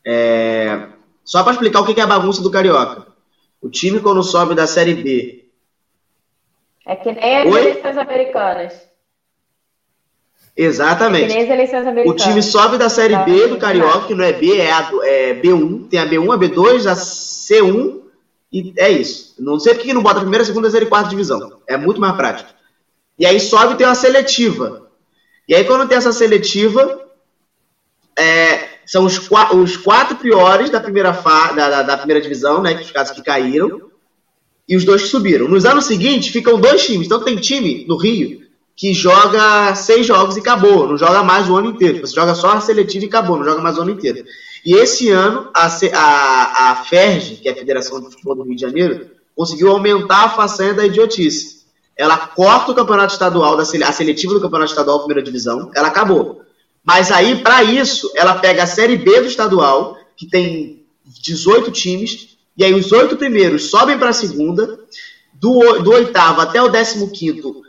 [0.06, 0.88] É...
[1.24, 3.08] Só para explicar o que é a bagunça do Carioca.
[3.62, 5.46] O time, quando sobe da Série B.
[6.86, 8.74] É que nem as eleições americanas.
[10.56, 11.34] Exatamente.
[11.34, 14.92] É o time sobe da série B do Carioca, que não é B, é, a,
[15.04, 15.88] é B1.
[15.90, 18.02] Tem a B1, a B2, a C1
[18.52, 19.36] e é isso.
[19.40, 21.60] Não sei por que não bota a primeira, segunda, terceira e quarta divisão.
[21.68, 22.50] É muito mais prático.
[23.22, 24.90] E aí sobe e tem uma seletiva.
[25.48, 27.06] E aí quando tem essa seletiva,
[28.18, 32.74] é, são os, os, quatro piores da primeira, fa, da, da, da, primeira divisão, né?
[32.74, 33.92] Que os casos que caíram,
[34.68, 35.48] e os dois que subiram.
[35.48, 37.06] Nos anos seguintes ficam dois times.
[37.06, 38.42] Então tem time no Rio
[38.76, 42.00] que joga seis jogos e acabou, não joga mais o ano inteiro.
[42.00, 44.26] Você joga só a seletiva e acabou, não joga mais o ano inteiro.
[44.66, 48.56] E esse ano, a, a, a FERJ, que é a Federação de Futebol do Rio
[48.56, 51.61] de Janeiro, conseguiu aumentar a façanha da idiotice.
[51.98, 56.42] Ela corta o campeonato estadual, da, a seletiva do campeonato estadual, primeira divisão, ela acabou.
[56.84, 60.84] Mas aí, para isso, ela pega a Série B do estadual, que tem
[61.22, 64.80] 18 times, e aí os oito primeiros sobem para a segunda,
[65.34, 67.62] do, do oitavo até o décimo quinto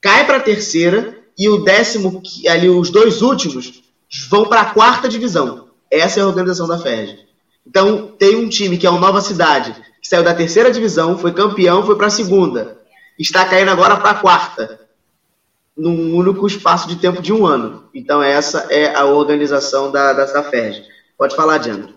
[0.00, 3.82] cai para a terceira e o décimo, ali os dois últimos
[4.28, 5.68] vão para a quarta divisão.
[5.90, 7.18] Essa é a organização da FERJ.
[7.66, 11.32] Então tem um time que é o Nova Cidade, que saiu da terceira divisão, foi
[11.32, 12.77] campeão, foi para a segunda,
[13.18, 14.80] está caindo agora para a quarta,
[15.76, 17.88] num único espaço de tempo de um ano.
[17.94, 20.84] Então essa é a organização da, da, FERJ.
[21.16, 21.90] Pode falar, Diana.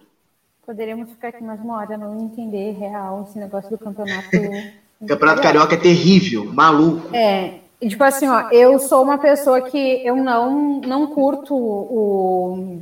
[0.66, 4.30] Poderíamos ficar aqui mais uma hora não entender real esse negócio do campeonato.
[5.00, 7.16] o campeonato carioca é terrível, maluco.
[7.16, 12.80] É, Tipo assim, ó, eu sou uma pessoa que eu não, não curto o,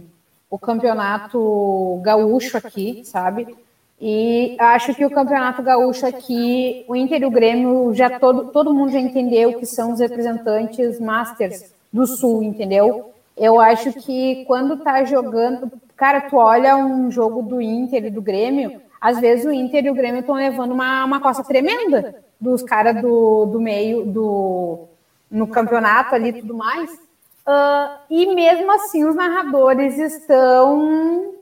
[0.49, 3.55] o campeonato gaúcho aqui, sabe?
[4.01, 8.73] E acho que o campeonato gaúcho aqui, o Inter e o Grêmio, já todo, todo
[8.73, 13.11] mundo já entendeu que são os representantes masters do Sul, entendeu?
[13.35, 18.21] Eu acho que quando tá jogando, cara, tu olha um jogo do Inter e do
[18.21, 22.63] Grêmio, às vezes o Inter e o Grêmio estão levando uma, uma coça tremenda dos
[22.63, 24.87] caras do, do meio do
[25.29, 26.91] no campeonato ali e tudo mais.
[26.91, 31.33] Uh, e mesmo assim os narradores estão.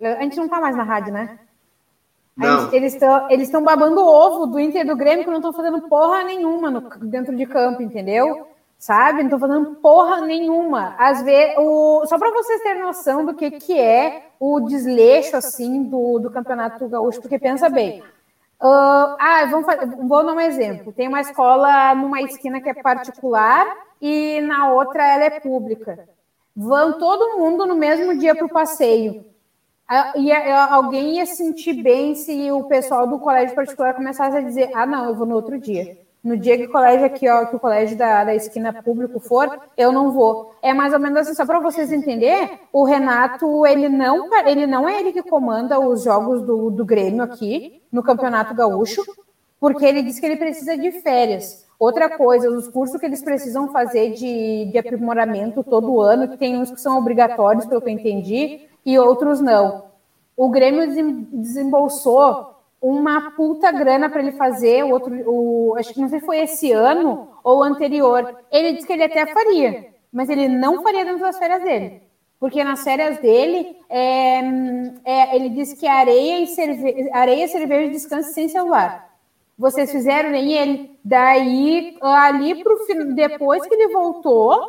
[0.00, 1.38] A gente não tá mais na rádio, né?
[2.36, 5.82] Gente, eles estão eles babando o ovo do Inter do Grêmio que não estão fazendo
[5.82, 8.48] porra nenhuma no, dentro de campo, entendeu?
[8.76, 9.18] Sabe?
[9.18, 10.96] Não estão fazendo porra nenhuma.
[10.98, 15.84] Às vezes, o, só para vocês terem noção do que, que é o desleixo assim
[15.84, 18.02] do, do Campeonato Gaúcho, porque pensa bem,
[18.62, 20.92] Uh, ah, vamos fazer, vou dar um exemplo.
[20.92, 23.66] Tem uma escola numa esquina que é particular
[24.00, 26.08] e na outra ela é pública.
[26.56, 29.26] Vão todo mundo no mesmo dia para o passeio.
[29.90, 34.40] Uh, e uh, alguém ia sentir bem se o pessoal do colégio particular começasse a
[34.40, 35.98] dizer: ah, não, eu vou no outro dia.
[36.22, 39.60] No dia que o colégio aqui, ó, que o colégio da, da esquina público for,
[39.76, 40.54] eu não vou.
[40.62, 44.88] É mais ou menos assim, só para vocês entenderem, o Renato, ele não, ele não
[44.88, 49.02] é ele que comanda os jogos do, do Grêmio aqui no Campeonato Gaúcho,
[49.60, 51.66] porque ele diz que ele precisa de férias.
[51.78, 56.56] Outra coisa, os cursos que eles precisam fazer de, de aprimoramento todo ano, que tem
[56.56, 59.84] uns que são obrigatórios, pelo que eu entendi, e outros não.
[60.36, 60.86] O Grêmio
[61.32, 66.26] desembolsou uma puta grana para ele fazer, o outro, o, acho que não sei se
[66.26, 68.36] foi esse ano ou anterior.
[68.50, 72.02] Ele disse que ele até faria, mas ele não faria dentro das férias dele.
[72.38, 74.40] Porque nas férias dele, é,
[75.02, 79.10] é, ele disse que areia e, cerve areia, cerveja, descanso sem celular.
[79.56, 80.98] Vocês fizeram nem ele.
[81.02, 82.76] Daí, ali pro
[83.14, 84.60] depois que ele voltou,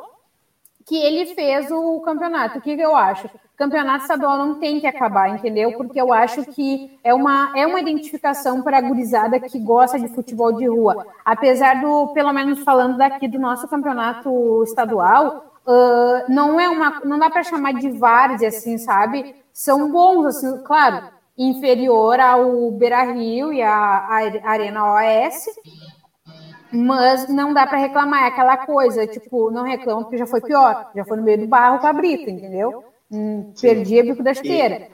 [0.85, 2.59] que ele fez o campeonato.
[2.59, 3.29] O que eu acho?
[3.57, 5.71] Campeonato estadual não tem que acabar, entendeu?
[5.77, 10.09] Porque eu acho que é uma, é uma identificação para a gurizada que gosta de
[10.09, 11.07] futebol de rua.
[11.23, 16.99] Apesar do, pelo menos falando daqui do nosso campeonato estadual, uh, não é uma.
[17.05, 19.35] não dá para chamar de várzea, assim, sabe?
[19.53, 24.05] São bons, assim, claro, inferior ao Beira Rio e a
[24.43, 25.45] Arena OAS,
[26.73, 30.91] mas não dá para reclamar, é aquela coisa, tipo, não reclama porque já foi pior,
[30.93, 32.83] já foi no meio do barro com a brita, entendeu?
[33.11, 34.89] Hum, perdi a bico da esteira.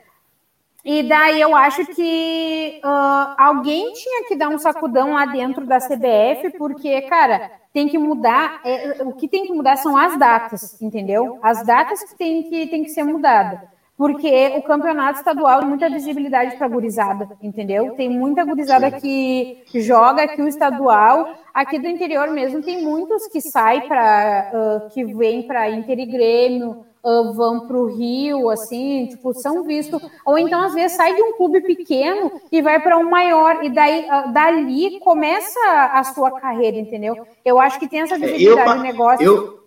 [0.84, 5.78] E daí eu acho que uh, alguém tinha que dar um sacudão lá dentro da
[5.78, 8.62] CBF, porque, cara, tem que mudar.
[8.66, 11.38] É, o que tem que mudar são as datas, entendeu?
[11.42, 13.60] As datas que tem que, tem que ser mudadas
[14.02, 17.92] porque o campeonato estadual tem muita visibilidade para a gurizada, entendeu?
[17.92, 23.40] Tem muita gurizada que joga aqui o estadual, aqui do interior mesmo tem muitos que
[23.40, 29.06] saem para, uh, que vêm para Inter e Grêmio, uh, vão para o Rio, assim,
[29.06, 32.98] tipo, são vistos, ou então às vezes sai de um clube pequeno e vai para
[32.98, 35.60] um maior, e daí uh, dali começa
[35.94, 37.16] a sua carreira, entendeu?
[37.46, 39.24] Eu acho que tem essa visibilidade eu, negócio.
[39.24, 39.61] Eu,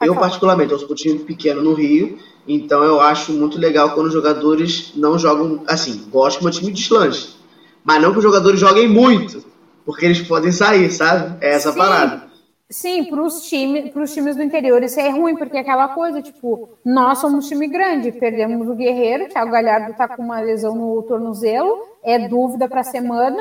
[0.00, 4.06] eu particularmente, eu sou um time pequeno no Rio, então eu acho muito legal quando
[4.06, 6.06] os jogadores não jogam assim.
[6.10, 7.34] Gosto que meu time deslanche.
[7.82, 9.44] Mas não que os jogadores joguem muito.
[9.84, 11.36] Porque eles podem sair, sabe?
[11.40, 11.78] É essa Sim.
[11.78, 12.26] parada.
[12.68, 16.68] Sim, para os time, times do interior isso é ruim, porque é aquela coisa, tipo,
[16.84, 21.86] nós somos time grande, perdemos o Guerreiro, Thiago Galhardo tá com uma lesão no tornozelo,
[22.02, 23.38] é dúvida para a semana.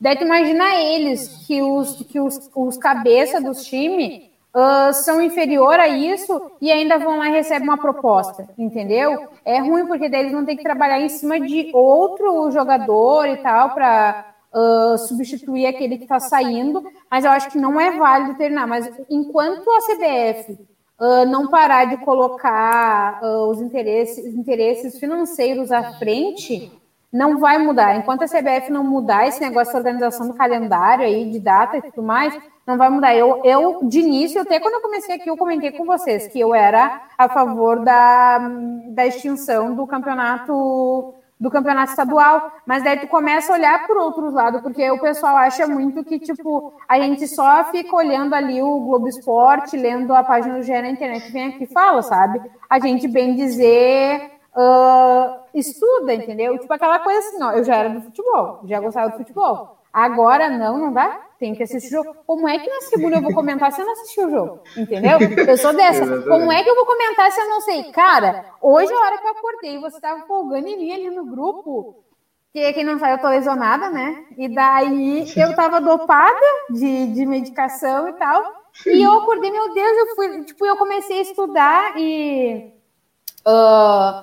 [0.00, 5.78] Daí tu imagina eles, que os, que os, os cabeça dos times uh, são inferior
[5.78, 9.28] a isso e ainda vão lá e recebem uma proposta, entendeu?
[9.44, 13.36] É ruim, porque daí eles vão ter que trabalhar em cima de outro jogador e
[13.38, 18.36] tal, para uh, substituir aquele que está saindo, mas eu acho que não é válido
[18.36, 18.66] terminar.
[18.66, 20.58] Mas enquanto a CBF
[21.00, 26.70] uh, não parar de colocar uh, os interesses, interesses financeiros à frente,
[27.12, 27.96] não vai mudar.
[27.96, 31.82] Enquanto a CBF não mudar esse negócio de organização do calendário aí, de data e
[31.82, 32.34] tudo mais,
[32.66, 33.14] não vai mudar.
[33.14, 36.54] Eu, eu, de início, até quando eu comecei aqui, eu comentei com vocês que eu
[36.54, 38.38] era a favor da,
[38.88, 44.32] da extinção do campeonato do campeonato estadual, mas daí tu começa a olhar por outros
[44.32, 48.78] lados, porque o pessoal acha muito que, tipo, a gente só fica olhando ali o
[48.78, 52.40] Globo Esporte, lendo a página do GE na internet, vem aqui e fala, sabe?
[52.70, 56.56] A gente, bem dizer, uh, estuda, entendeu?
[56.60, 59.78] Tipo aquela coisa assim, ó, eu já era do futebol, já gostava do futebol.
[59.92, 61.20] Agora não, não dá.
[61.42, 62.16] Tem que assistir o jogo.
[62.24, 64.62] Como é que na segunda eu vou comentar se eu não assistir o jogo?
[64.76, 65.18] Entendeu?
[65.48, 66.06] Eu sou dessa.
[66.22, 67.90] Como é que eu vou comentar se eu não sei?
[67.90, 72.04] Cara, hoje, a hora que eu acordei, você estava folgando em mim ali no grupo.
[72.52, 74.24] Que quem não sabe, eu tô lesionada, né?
[74.38, 78.44] E daí eu tava dopada de, de medicação e tal.
[78.86, 82.72] E eu acordei, meu Deus, eu fui, tipo, eu comecei a estudar e.
[83.44, 84.22] Uh,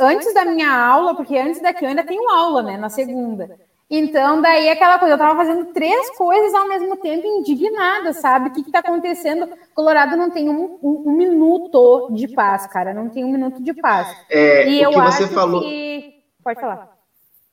[0.00, 2.78] antes da minha aula, porque antes daqui eu ainda tenho aula, né?
[2.78, 3.60] Na segunda.
[3.94, 8.48] Então, daí aquela coisa, eu tava fazendo três coisas ao mesmo tempo, indignada, sabe?
[8.48, 9.46] O que, que tá acontecendo?
[9.74, 12.94] Colorado não tem um, um, um, minuto de paz, cara.
[12.94, 14.08] Não tem um minuto de paz.
[14.30, 15.60] É, e eu acho falou...
[15.60, 16.22] que.
[16.42, 16.88] Pode falar.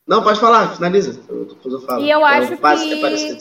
[0.08, 1.22] Não, pode falar, finaliza.
[1.22, 2.06] Depois eu falo.
[2.06, 3.38] E eu acho que.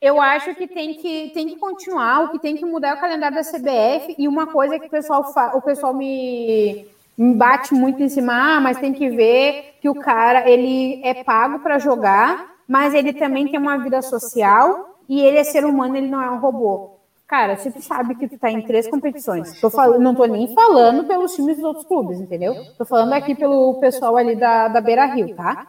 [0.00, 3.00] Eu acho que tem que, tem que continuar, o que tem que mudar é o
[3.00, 4.16] calendário da CBF.
[4.18, 5.52] E uma coisa que o pessoal, fa...
[5.54, 6.84] o pessoal me
[7.18, 11.58] bate muito em cima, ah, mas tem que ver que o cara ele é pago
[11.58, 16.08] para jogar, mas ele também tem uma vida social e ele é ser humano, ele
[16.08, 16.98] não é um robô.
[17.26, 20.54] Cara, se tu sabe que tu tá em três competições, tô falando, não tô nem
[20.54, 22.54] falando pelos times dos outros clubes, entendeu?
[22.78, 25.66] Tô falando aqui pelo pessoal ali da, da Beira Rio, tá?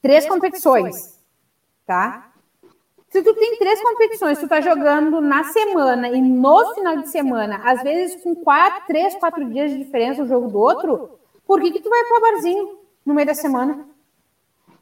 [0.00, 1.18] Três competições,
[1.86, 2.25] tá?
[3.08, 7.60] Se tu tem três competições, tu tá jogando na semana e no final de semana,
[7.64, 11.10] às vezes com quatro, três, quatro dias de diferença o jogo do outro,
[11.46, 13.86] por que, que tu vai para barzinho no meio da semana?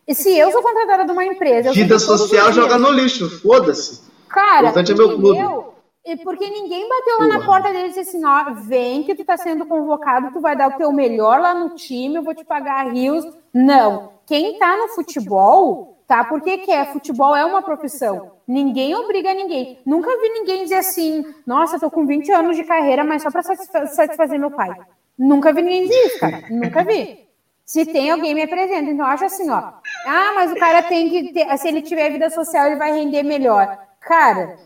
[0.06, 1.72] E se eu sou contratada de uma empresa.
[1.72, 4.02] Vida social joga no lixo, foda-se.
[4.28, 5.74] Cara, o é meu clube.
[6.06, 9.24] E porque ninguém bateu lá na porta dele e disse assim: ó, vem que tu
[9.24, 12.44] tá sendo convocado, tu vai dar o teu melhor lá no time, eu vou te
[12.44, 13.24] pagar rios.
[13.54, 14.12] Não.
[14.26, 16.24] Quem tá no futebol tá?
[16.24, 16.84] Porque que é?
[16.86, 18.32] Futebol é uma profissão.
[18.46, 19.78] Ninguém obriga ninguém.
[19.84, 23.42] Nunca vi ninguém dizer assim, nossa, tô com 20 anos de carreira, mas só para
[23.42, 24.74] satisfazer meu pai.
[25.18, 26.44] Nunca vi ninguém dizer isso, cara.
[26.50, 27.24] Nunca vi.
[27.64, 29.72] Se tem alguém me apresenta, então acho assim, ó.
[30.06, 33.22] Ah, mas o cara tem que ter, se ele tiver vida social, ele vai render
[33.22, 33.78] melhor.
[34.00, 34.58] Cara,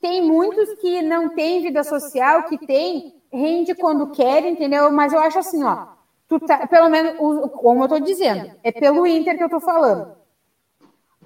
[0.00, 4.92] tem muitos que não têm vida social, que tem, rende quando quer, entendeu?
[4.92, 5.88] Mas eu acho assim, ó.
[6.28, 7.16] Tu tá, pelo menos,
[7.52, 10.16] como eu tô dizendo, é pelo Inter que eu tô falando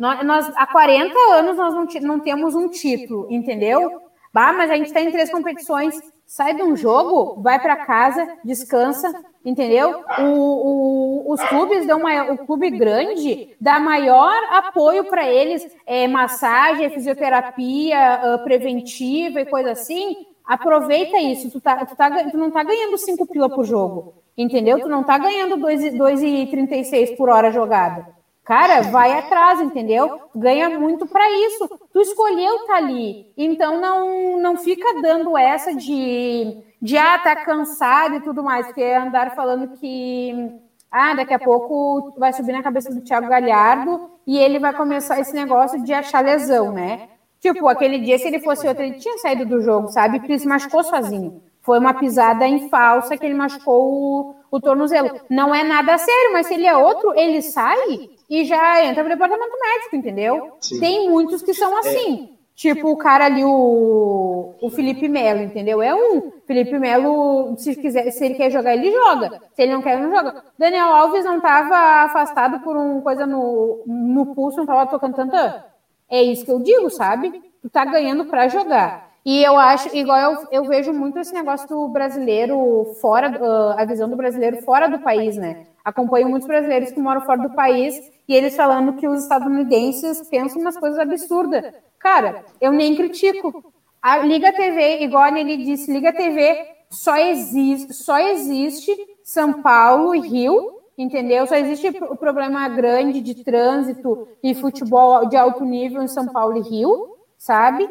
[0.01, 4.01] nós, nós, há 40 anos nós não, não temos um título, entendeu?
[4.33, 5.95] Bah, mas a gente está em três competições.
[6.25, 9.13] Sai de um jogo, vai para casa, descansa,
[9.45, 10.03] entendeu?
[10.21, 16.09] O, o, os clubes dão maior, o clube grande dá maior apoio para eles, é,
[16.09, 20.17] massagem, fisioterapia uh, preventiva e coisa assim.
[20.47, 21.51] Aproveita isso.
[21.51, 24.81] Tu, tá, tu, tá, tu não tá ganhando cinco pila por jogo, entendeu?
[24.81, 28.20] Tu não tá ganhando 2,36 por hora jogada.
[28.45, 30.21] Cara, vai atrás, entendeu?
[30.35, 31.69] Ganha muito para isso.
[31.93, 33.33] Tu escolheu estar tá ali.
[33.37, 38.83] Então não não fica dando essa de de ah, tá cansado e tudo mais, porque
[38.83, 40.51] andar falando que
[40.91, 45.21] ah, daqui a pouco vai subir na cabeça do Thiago Galhardo e ele vai começar
[45.21, 47.09] esse negócio de achar lesão, né?
[47.39, 50.19] Tipo, aquele dia, se ele fosse outro, ele tinha saído do jogo, sabe?
[50.19, 51.43] Porque ele se machucou sozinho.
[51.63, 55.21] Foi uma pisada em falsa que ele machucou o, o tornozelo.
[55.31, 59.09] Não é nada sério, mas se ele é outro, ele sai e já entra no
[59.09, 60.53] departamento médico, entendeu?
[60.61, 60.79] Sim.
[60.79, 62.31] Tem muitos que são assim.
[62.37, 62.41] É.
[62.55, 65.83] Tipo o cara ali, o, o Felipe Melo, entendeu?
[65.83, 66.31] É um.
[66.47, 69.41] Felipe Melo, se, quiser, se ele quer jogar, ele joga.
[69.55, 70.45] Se ele não quer, ele não joga.
[70.59, 75.65] Daniel Alves não estava afastado por uma coisa no, no pulso, não estava tocando tantã.
[76.09, 77.43] É isso que eu digo, sabe?
[77.63, 79.11] Tu tá ganhando para jogar.
[79.25, 83.85] E eu acho, igual eu, eu vejo muito esse negócio do brasileiro fora, uh, a
[83.85, 85.67] visão do brasileiro fora do país, né?
[85.85, 87.95] Acompanho muitos brasileiros que moram fora do país
[88.29, 91.73] e eles falando que os estadunidenses pensam umas coisas absurdas.
[91.99, 93.73] Cara, eu nem critico.
[94.01, 100.21] A Liga TV, igual ele disse, Liga TV só existe, só existe São Paulo e
[100.21, 101.47] Rio, entendeu?
[101.47, 106.57] Só existe o problema grande de trânsito e futebol de alto nível em São Paulo
[106.57, 107.89] e Rio, sabe?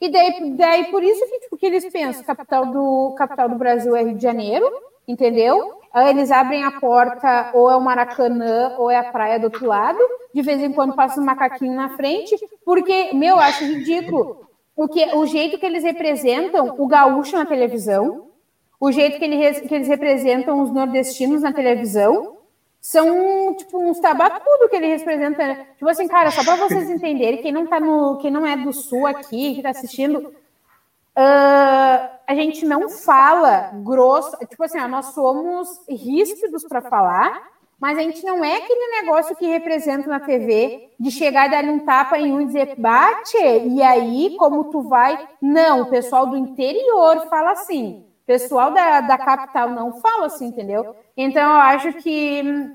[0.00, 3.94] E daí, daí por isso que, tipo, que eles pensam, capital do, capital do Brasil
[3.94, 4.68] é Rio de Janeiro,
[5.06, 5.81] entendeu?
[5.94, 9.98] Eles abrem a porta, ou é o Maracanã, ou é a praia do outro lado.
[10.34, 12.34] De vez em quando passa um macaquinho na frente,
[12.64, 14.46] porque, meu, eu acho ridículo.
[14.74, 18.28] O, que, o jeito que eles representam o gaúcho na televisão,
[18.80, 22.38] o jeito que, ele, que eles representam os nordestinos na televisão,
[22.80, 25.54] são tipo uns tabacudo que ele representa.
[25.76, 28.72] Tipo assim, cara, só para vocês entenderem, quem não tá no, quem não é do
[28.72, 30.34] sul aqui, que tá assistindo,
[31.16, 37.42] uh, a gente não fala grosso, tipo assim, nós somos ríspidos para falar,
[37.80, 41.64] mas a gente não é aquele negócio que representa na TV de chegar e dar
[41.64, 45.28] um tapa em um e dizer bate, e aí como tu vai?
[45.40, 48.06] Não, o pessoal do interior fala assim.
[48.22, 50.94] O pessoal da, da capital não fala assim, entendeu?
[51.16, 52.70] Então, eu acho que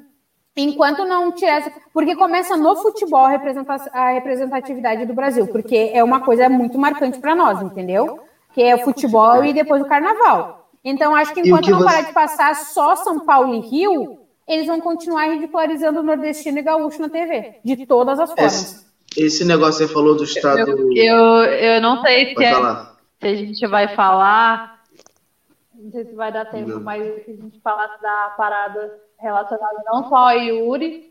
[0.57, 1.71] enquanto não tivesse.
[1.93, 7.33] Porque começa no futebol a representatividade do Brasil, porque é uma coisa muito marcante para
[7.33, 8.19] nós, entendeu?
[8.57, 10.67] Que é o futebol e depois o carnaval.
[10.83, 11.85] Então, acho que enquanto que não você...
[11.85, 16.63] parar de passar só São Paulo e Rio, eles vão continuar ridicularizando o nordestino e
[16.63, 18.87] gaúcho na TV, de todas as formas.
[19.13, 20.71] Esse, esse negócio que você falou do estado.
[20.71, 22.55] Eu, eu, eu não sei se, é,
[23.21, 24.81] se a gente vai falar
[25.75, 26.81] não sei se vai dar tempo, não.
[26.81, 31.06] mas se a gente falasse da parada relacionada não só a Yuri,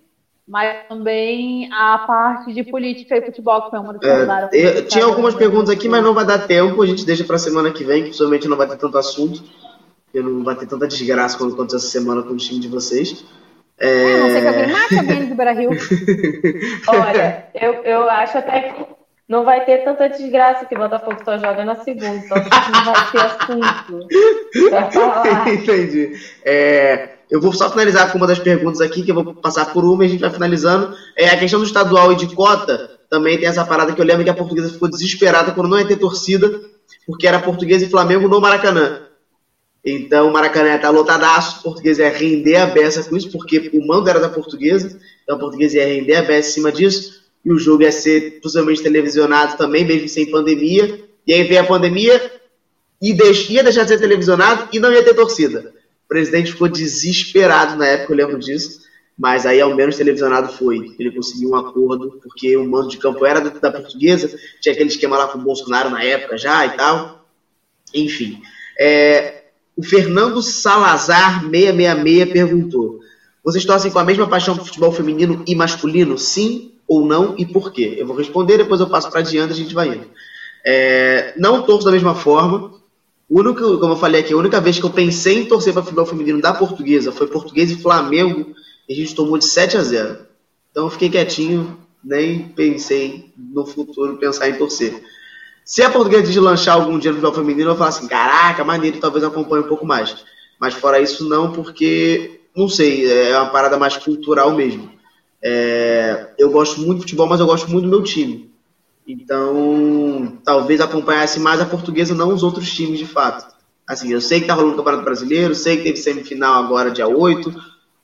[0.47, 5.35] mas também a parte de política e futebol, que foi uma das é, Tinha algumas
[5.35, 8.05] perguntas aqui, mas não vai dar tempo, a gente deixa para a semana que vem,
[8.05, 9.43] que possivelmente não vai ter tanto assunto,
[10.05, 13.25] porque não vai ter tanta desgraça quando aconteceu essa semana com o time de vocês.
[13.79, 15.71] É, é não sei que alguém mate alguém do Brasil.
[16.89, 18.87] Olha, eu, eu acho até que
[19.29, 23.11] não vai ter tanta desgraça que o Botafogo só joga na segunda, então não vai
[23.11, 24.09] ter assunto.
[25.51, 26.13] Entendi.
[26.45, 29.85] É, eu vou só finalizar com uma das perguntas aqui, que eu vou passar por
[29.85, 30.97] uma e a gente vai finalizando.
[31.17, 34.25] É a questão do estadual e de cota, também tem essa parada que eu lembro
[34.25, 36.61] que a portuguesa ficou desesperada quando não ia ter torcida,
[37.07, 39.03] porque era portuguesa e Flamengo no Maracanã.
[39.85, 43.87] Então o Maracanã estar lotadaço, o português ia render a beça com isso, porque o
[43.87, 47.53] mando era da portuguesa, então a portuguesa ia render a beça em cima disso e
[47.53, 51.05] o jogo ia ser possivelmente televisionado também, mesmo sem pandemia.
[51.25, 52.33] E aí veio a pandemia
[53.01, 55.73] e deix, ia deixar de ser televisionado e não ia ter torcida.
[56.07, 58.87] O presidente ficou desesperado na época, eu lembro disso.
[59.19, 60.95] Mas aí ao menos televisionado foi.
[60.99, 65.17] Ele conseguiu um acordo, porque o mando de campo era da, portuguesa, tinha aquele esquema
[65.17, 67.27] lá com o Bolsonaro na época já e tal.
[67.95, 68.41] Enfim.
[68.79, 69.45] É,
[69.75, 73.01] o Fernando Salazar 666 perguntou:
[73.43, 76.19] Vocês torcem com a mesma paixão por futebol feminino e masculino?
[76.19, 77.97] Sim ou não e por quê?
[77.99, 80.09] Eu vou responder, depois eu passo para adiante a gente vai indo.
[80.65, 82.76] É, não torço da mesma forma.
[83.29, 86.07] Único, como eu falei aqui, a única vez que eu pensei em torcer para futebol
[86.07, 88.55] feminino da portuguesa foi português e Flamengo,
[88.89, 90.19] e a gente tomou de 7 a 0.
[90.71, 95.03] Então eu fiquei quietinho, nem pensei no futuro pensar em torcer.
[95.65, 99.25] Se a portuguesa deslanchar algum dia no futebol feminino, eu falar assim: caraca, maneiro, talvez
[99.25, 100.25] eu acompanhe um pouco mais.
[100.61, 104.89] Mas fora isso, não, porque, não sei, é uma parada mais cultural mesmo.
[105.43, 108.49] É, eu gosto muito de futebol, mas eu gosto muito do meu time.
[109.07, 113.55] Então, talvez acompanhasse mais a portuguesa, não os outros times de fato.
[113.87, 117.07] Assim, eu sei que tá rolando o Campeonato Brasileiro, sei que teve semifinal agora, dia
[117.07, 117.55] 8,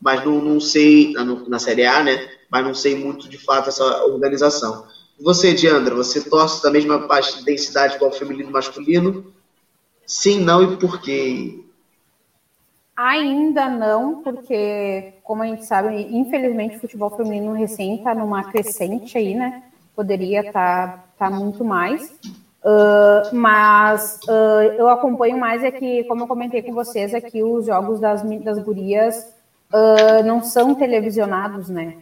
[0.01, 2.29] mas não, não sei, na, na Série A, né?
[2.49, 4.87] Mas não sei muito de fato essa organização.
[5.21, 9.33] Você, Diandra, você torce da mesma parte de densidade igual feminino e masculino?
[10.07, 11.65] Sim, não e por quê?
[12.97, 19.17] Ainda não, porque, como a gente sabe, infelizmente o futebol feminino recém está numa crescente
[19.17, 19.63] aí, né?
[19.95, 22.13] Poderia estar tá, tá muito mais.
[22.65, 27.45] Uh, mas uh, eu acompanho mais é que, como eu comentei com vocês, aqui é
[27.45, 29.35] os jogos das, das gurias
[29.73, 31.97] uh, não são televisionados, né?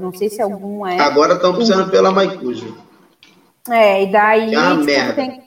[0.00, 0.98] não sei se algum é.
[0.98, 2.76] Agora estão precisando pela Maicujo.
[3.70, 5.12] É, e daí é tipo, merda.
[5.12, 5.42] tem,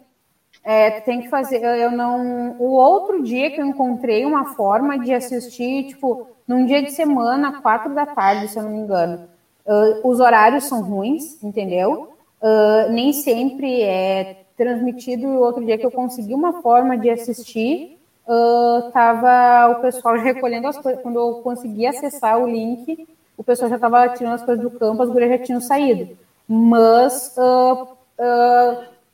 [0.64, 1.62] é, tem que fazer.
[1.62, 2.56] Eu não.
[2.58, 7.62] O outro dia que eu encontrei uma forma de assistir, tipo, num dia de semana,
[7.62, 9.28] quatro da tarde, se eu não me engano.
[9.66, 12.14] Uh, os horários são ruins, entendeu?
[12.42, 15.28] Uh, nem sempre é transmitido.
[15.28, 17.98] O outro dia que eu consegui uma forma de assistir,
[18.28, 21.02] uh, tava o pessoal recolhendo as coisas.
[21.02, 23.08] Quando eu consegui acessar o link,
[23.38, 26.18] o pessoal já estava tirando as coisas do campo, as gurias já tinham saído.
[26.48, 27.88] Mas uh,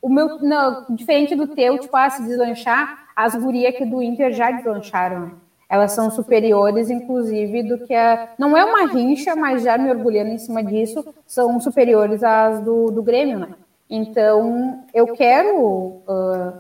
[0.02, 4.34] o meu, não, diferente do teu, tipo, ah, se deslanchar, as gurias aqui do Inter
[4.34, 5.32] já deslancharam.
[5.72, 8.28] Elas são superiores, inclusive, do que a.
[8.38, 12.92] Não é uma rincha, mas já me orgulhando em cima disso, são superiores às do,
[12.92, 13.48] do Grêmio, né?
[13.90, 16.54] Então, eu quero uh,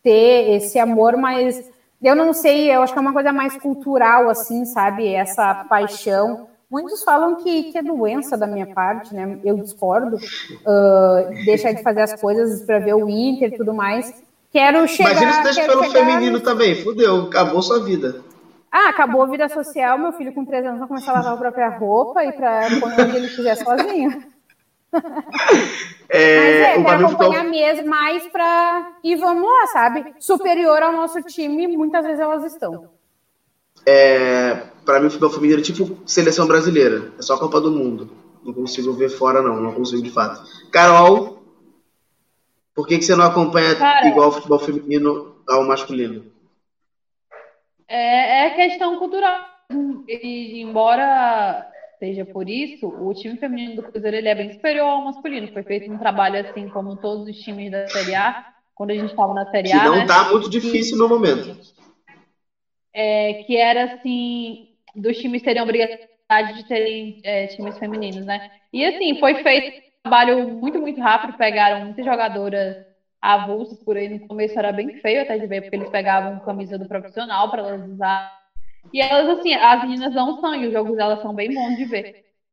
[0.00, 1.68] ter esse amor, mas
[2.00, 5.12] eu não sei, eu acho que é uma coisa mais cultural, assim, sabe?
[5.12, 6.46] Essa paixão.
[6.70, 9.40] Muitos falam que, que é doença da minha parte, né?
[9.42, 10.18] Eu discordo.
[10.18, 14.22] Uh, deixar de fazer as coisas para ver o Inter e tudo mais.
[14.52, 15.10] Quero chegar.
[15.10, 16.06] Imagina se deixa pelo chegar...
[16.06, 16.76] feminino também.
[16.76, 18.30] Fudeu, acabou sua vida.
[18.72, 19.98] Ah, acabou a vida social.
[19.98, 23.14] Meu filho com 13 anos vai começar a lavar a própria roupa e para quando
[23.14, 24.32] ele quiser sozinho.
[26.14, 28.92] É, Mas é, acompanhar mesmo mais para.
[29.02, 30.12] E vamos lá, sabe?
[30.20, 32.90] Superior ao nosso time, muitas vezes elas estão.
[33.86, 37.12] É, pra mim, o futebol feminino é tipo seleção brasileira.
[37.18, 38.10] É só Copa do Mundo.
[38.44, 39.58] Não consigo ver fora, não.
[39.58, 40.42] Não consigo de fato.
[40.70, 41.42] Carol,
[42.74, 46.31] por que, que você não acompanha Cara, igual o futebol feminino ao masculino?
[47.92, 49.38] É, é questão cultural.
[50.08, 51.62] E embora
[51.98, 55.46] seja por isso, o time feminino do Cruzeiro ele é bem superior ao masculino.
[55.52, 58.42] Foi feito um trabalho assim como todos os times da Série A,
[58.74, 60.06] quando a gente estava na Série Que A, não né?
[60.06, 61.54] tá muito difícil no momento.
[62.94, 68.40] É, que era assim, dos times terem obrigatoriedade de terem é, times femininos, né?
[68.72, 72.74] E assim, foi feito um trabalho muito, muito rápido, pegaram muitas jogadoras
[73.22, 76.76] avulsas por aí, no começo era bem feio até de ver, porque eles pegavam camisa
[76.76, 78.36] do profissional para elas usar.
[78.92, 82.04] E elas, assim, as meninas dão sangue, os jogos delas são bem bons de ver.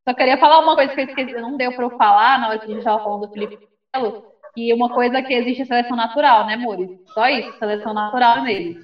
[0.08, 2.60] Só queria falar uma coisa que eu esqueci, não deu para eu falar na hora
[2.60, 3.58] que a gente estava falando do Felipe
[3.96, 4.16] Melo,
[4.54, 6.92] que uma coisa que existe é seleção natural, né, Mori?
[7.14, 8.78] Só isso, seleção natural nele.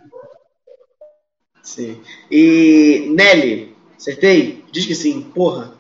[1.62, 2.00] Sim.
[2.30, 4.56] E Nelly, acertei?
[4.72, 5.72] Diz que sim, porra.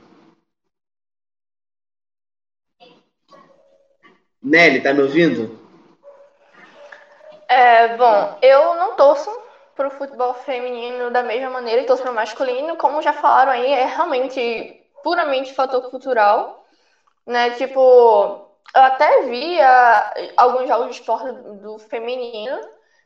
[4.42, 5.65] Nelly, tá me ouvindo?
[7.48, 9.30] É, bom, eu não torço
[9.76, 12.78] pro futebol feminino da mesma maneira que torço pro masculino.
[12.78, 16.66] Como já falaram aí, é realmente puramente fator cultural,
[17.26, 17.52] né?
[17.52, 21.32] Tipo, eu até via alguns jogos de esporte
[21.62, 22.60] do feminino,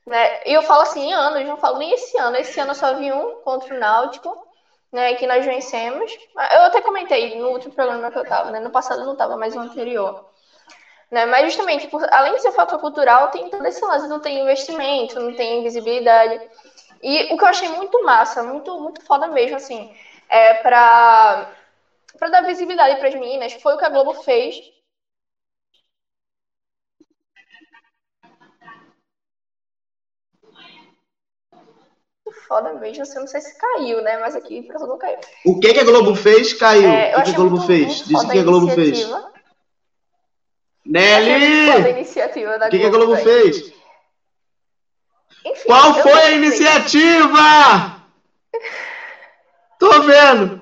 [0.05, 0.41] né?
[0.45, 2.37] E eu falo assim, anos, não falo nem esse ano.
[2.37, 4.37] Esse ano eu só vi um contra o Náutico,
[4.91, 5.15] né?
[5.15, 6.11] Que nós vencemos.
[6.53, 8.59] Eu até comentei no último programa que eu tava, né?
[8.59, 10.25] No passado não tava, mas no anterior.
[11.11, 11.25] Né?
[11.25, 15.19] Mas justamente, por, além de ser fator cultural, tem todo esse lance, não tem investimento,
[15.19, 16.39] não tem visibilidade.
[17.01, 19.89] E o que eu achei muito massa, muito, muito foda mesmo, assim,
[20.29, 21.47] é pra,
[22.17, 24.61] pra dar visibilidade pras meninas, foi o que a Globo fez.
[32.47, 34.17] Foda mesmo, assim, eu não sei se caiu, né?
[34.17, 35.17] Mas aqui pra não caiu.
[35.45, 36.53] O que, que a Globo fez?
[36.53, 36.87] Caiu.
[36.87, 37.87] É, o que, que a Globo muito, fez?
[37.87, 38.87] muito Diz o que a Globo fez.
[38.89, 39.21] iniciativa.
[39.21, 41.69] Achei muito foda a Nelly!
[42.65, 43.57] O que, que a Globo fez?
[45.45, 47.39] Enfim, Qual foi a iniciativa?
[49.79, 50.59] Tô vendo.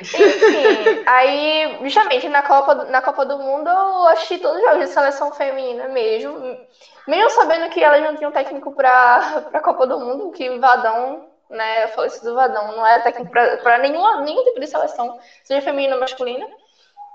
[0.00, 4.88] Enfim, aí, justamente na Copa, na Copa do Mundo, eu assisti todos os jogos de
[4.88, 6.58] seleção feminina mesmo.
[7.06, 11.22] Mesmo sabendo que elas não tinham técnico para a Copa do Mundo, que o Vadão,
[11.48, 15.14] né, eu falei isso do Vadão, não era técnico para nenhuma nenhum tipo de seleção,
[15.44, 16.44] seja feminina ou masculina.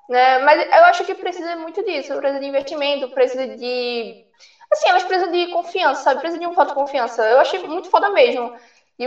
[0.09, 0.39] Né?
[0.39, 4.17] Mas eu acho que precisa muito disso, precisa de investimento, precisa de.
[4.71, 6.19] Assim, elas precisam de confiança, sabe?
[6.19, 7.23] Precisa de um fato de confiança.
[7.27, 8.51] Eu achei muito foda mesmo.
[8.99, 9.05] E,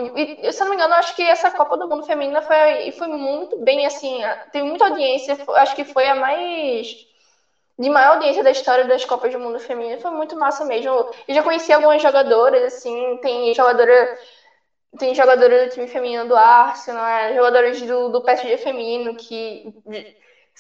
[0.49, 3.09] e, se eu não me engano, acho que essa Copa do Mundo Feminina foi, foi
[3.09, 4.21] muito bem, assim,
[4.53, 6.97] teve muita audiência, acho que foi a mais,
[7.79, 10.91] de maior audiência da história das Copas do Mundo Feminino, foi muito massa mesmo.
[11.27, 14.11] Eu já conheci algumas jogadoras, assim, tem jogadora,
[14.99, 19.65] tem jogadora do time feminino do Arsenal, né, jogadoras do, do PSG feminino, que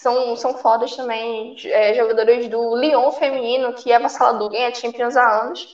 [0.00, 5.42] são, são fodas também, é, jogadoras do Lyon feminino, que é avassalador, ganha Champions há
[5.42, 5.68] anos.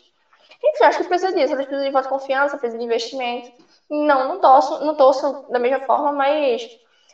[0.64, 1.52] Enfim, acho que precisa disso.
[1.54, 3.48] Elas precisam de voto de confiança, precisam de investimento.
[3.90, 6.68] Não, não torço, não torço da mesma forma, mas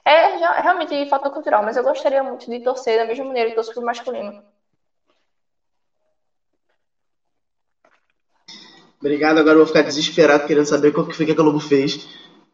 [0.05, 1.63] é já- realmente fator cultural.
[1.63, 4.35] Mas eu gostaria muito de torcer da mesma maneira que torço pro masculino.
[9.01, 11.99] Obrigado, agora eu vou ficar desesperado querendo saber qual que foi que a Globo fez.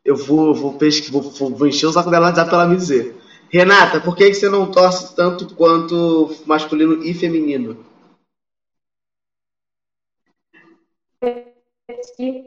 [0.04, 3.06] Eu vou, vou, pesqui- vou, vou, encher o saco dela pra ela me dizer.
[3.50, 7.84] Renata, por que, você não torce tanto quanto masculino e feminino?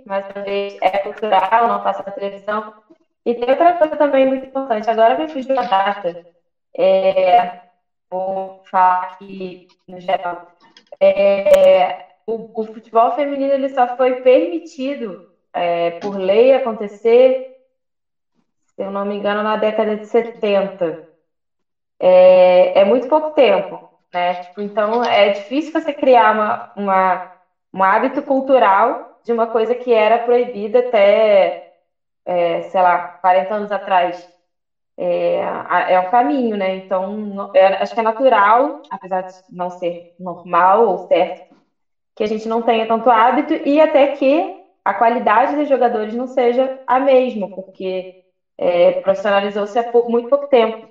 [0.06, 2.74] mais uma vez, é cultural, não passa na televisão.
[3.26, 6.26] E tem outra coisa também muito importante, agora me fugiu a data,
[6.78, 7.62] é,
[8.10, 10.52] vou falar aqui no geral.
[11.00, 17.61] É, o, o futebol feminino ele só foi permitido é, por lei acontecer,
[18.82, 21.00] se eu não me engano, na década de 70.
[22.00, 24.36] É, é muito pouco tempo, né?
[24.36, 27.28] Tipo, então é difícil você criar uma, uma,
[27.74, 31.64] um hábito cultural de uma coisa que era proibida até,
[32.26, 34.30] é, sei lá, 40 anos atrás.
[34.98, 36.76] é, é o caminho, né?
[36.76, 41.42] Então, é, acho que é natural, apesar de não ser normal ou certo,
[42.16, 44.56] que a gente não tenha tanto hábito e até que
[44.86, 48.14] a qualidade dos jogadores não seja a mesma, porque
[48.62, 50.88] é, profissionalizou-se há muito pouco tempo,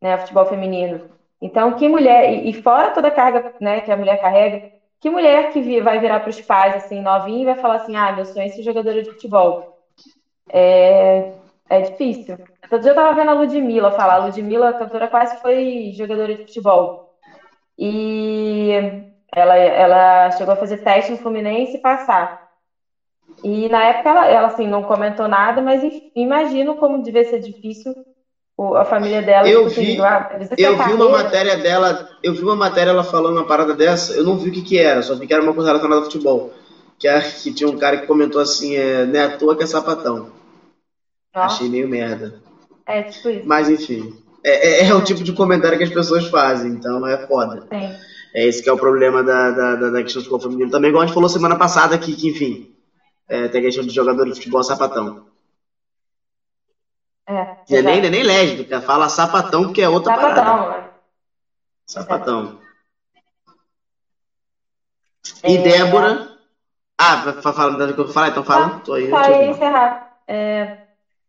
[0.00, 1.10] né, futebol feminino.
[1.40, 5.10] Então, que mulher, e, e, fora toda a carga né, que a mulher carrega, que
[5.10, 8.24] mulher que vai virar para os pais, assim, novinha, e vai falar assim, ah, meu
[8.24, 9.62] sonho é ser jogadora de futebol.
[10.50, 11.30] É,
[11.68, 12.38] é difícil.
[12.68, 16.34] Todo dia eu estava vendo a Ludmilla falar, a Ludmilla, a cantora, quase foi jogadora
[16.34, 17.04] de futebol.
[17.78, 18.70] E
[19.34, 22.49] ela, ela chegou a fazer teste no Fluminense e passar.
[23.42, 25.82] E na época ela, ela assim, não comentou nada, mas
[26.14, 27.94] imagino como devia ser difícil
[28.76, 29.48] a família dela.
[29.48, 33.46] Eu vi, ah, eu vi uma matéria dela, eu vi uma matéria ela falando uma
[33.46, 35.70] parada dessa, eu não vi o que que era, só vi que era uma coisa
[35.70, 36.52] relacionada ao futebol.
[36.98, 39.62] Que, é, que tinha um cara que comentou assim, é, não é à toa que
[39.62, 40.30] é sapatão.
[41.34, 41.54] Nossa.
[41.54, 42.34] Achei meio merda.
[42.86, 43.48] É, tipo isso.
[43.48, 44.12] Mas enfim,
[44.44, 47.66] é, é, é, o tipo de comentário que as pessoas fazem, então é foda.
[47.72, 47.94] Sim.
[48.34, 50.70] É esse que é o problema da, da, da, questão de futebol feminino.
[50.70, 52.70] Também, igual a gente falou semana passada aqui, que enfim,
[53.30, 55.14] é, tem a questão de jogador de futebol sapatão.
[57.28, 60.82] É, é nem, nem lésbica, fala sapatão, que é outra sapatão, parada.
[60.82, 60.88] Né?
[61.86, 62.52] Sapatão.
[65.44, 65.62] E é...
[65.62, 66.18] Débora.
[66.98, 67.16] Ah,
[67.52, 68.68] fala do que eu falar, então fala.
[68.84, 70.04] Tô aí, ia encerrar.
[70.26, 70.72] É,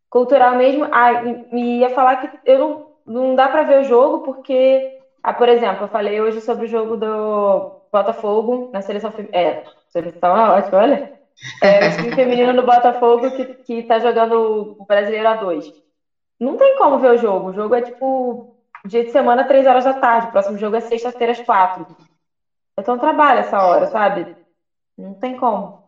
[0.10, 0.88] cultural mesmo.
[0.92, 4.92] Ah, e ia falar que eu não, não dá para ver o jogo, porque,
[5.22, 9.14] ah, por exemplo, eu falei hoje sobre o jogo do Botafogo na seleção.
[9.32, 11.12] É, seleção é ótimo, olha.
[11.62, 15.72] É, o time feminino do Botafogo que, que tá jogando o brasileiro a dois.
[16.40, 17.50] Não tem como ver o jogo.
[17.50, 20.28] O jogo é tipo dia de semana, três horas da tarde.
[20.28, 21.86] O próximo jogo é sexta-feira, às quatro.
[22.78, 24.36] Então trabalho essa hora, sabe?
[24.98, 25.82] Não tem como.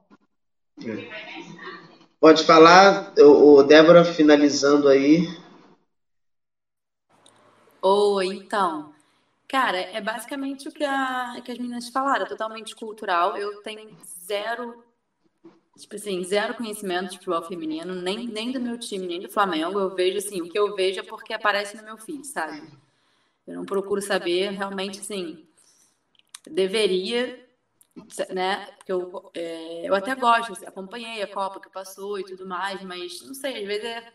[2.20, 5.28] Pode falar, o Débora, finalizando aí.
[7.82, 8.94] Oi, então.
[9.48, 13.36] Cara, é basicamente o que, a, que as meninas falaram, é totalmente cultural.
[13.38, 14.84] Eu tenho zero
[15.78, 19.80] tipo assim, zero conhecimento de futebol feminino, nem, nem do meu time, nem do Flamengo.
[19.80, 22.62] Eu vejo assim, o que eu vejo é porque aparece no meu feed, sabe?
[23.48, 25.46] Eu não procuro saber, realmente, assim,
[26.50, 27.44] deveria,
[28.30, 28.68] né?
[28.78, 32.82] Porque eu, é, eu até gosto, assim, acompanhei a Copa que passou e tudo mais,
[32.84, 34.14] mas não sei, às vezes é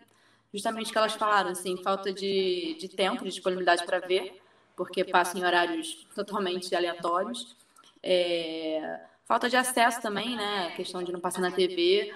[0.52, 4.40] justamente o que elas falaram, assim, falta de, de tempo, de disponibilidade para ver,
[4.76, 7.56] porque passa em horários totalmente aleatórios.
[8.02, 10.68] É, falta de acesso também, né?
[10.68, 12.14] A questão de não passar na TV.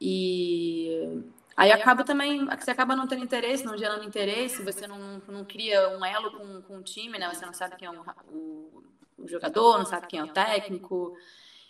[0.00, 1.20] E
[1.56, 5.88] aí acaba também, você acaba não tendo interesse, não gerando interesse, você não, não cria
[5.98, 7.28] um elo com, com o time, né?
[7.34, 8.84] Você não sabe quem é o, o,
[9.18, 11.16] o jogador, não sabe quem é o técnico.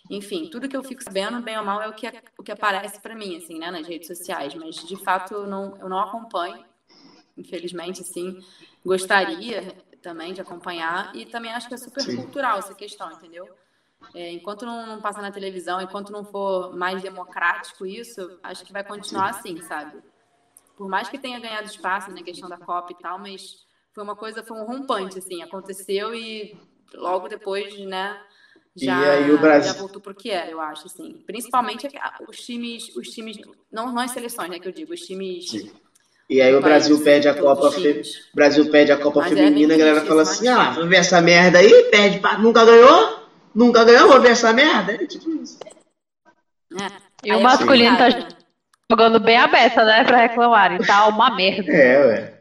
[0.07, 2.07] Enfim, tudo que eu fico sabendo, bem ou mal, é o que,
[2.37, 4.53] o que aparece para mim, assim, né, nas redes sociais.
[4.53, 6.63] Mas, de fato, eu não, eu não acompanho,
[7.35, 8.39] infelizmente, assim.
[8.85, 11.15] Gostaria também de acompanhar.
[11.15, 12.15] E também acho que é super Sim.
[12.15, 13.49] cultural essa questão, entendeu?
[14.13, 18.73] É, enquanto não, não passa na televisão, enquanto não for mais democrático isso, acho que
[18.73, 19.99] vai continuar assim, sabe?
[20.75, 23.57] Por mais que tenha ganhado espaço na né, questão da Copa e tal, mas
[23.93, 26.57] foi uma coisa, foi um rompante, assim, aconteceu e
[26.93, 28.17] logo depois, né,
[28.75, 31.21] já, já voltou para o que era, eu acho, assim.
[31.27, 31.87] Principalmente
[32.27, 33.37] os times, os times,
[33.71, 35.49] não, não as seleções, né, que eu digo, os times...
[35.49, 35.71] Sim.
[36.29, 38.03] E aí o Brasil perde a Copa fe...
[38.35, 40.97] Brasil perde a Copa Mas é feminina, é a galera fala assim: "Ah, vamos ver
[40.97, 43.18] essa merda aí, perde, nunca ganhou?"
[43.53, 44.93] Nunca ganhou, vou ver essa merda?
[44.93, 45.59] É tipo isso.
[46.79, 46.91] É.
[47.23, 48.09] E o masculino tá
[48.89, 50.03] jogando bem a beça, né?
[50.03, 50.73] Pra reclamar.
[50.73, 51.71] E tá uma merda.
[51.71, 52.39] É, ué.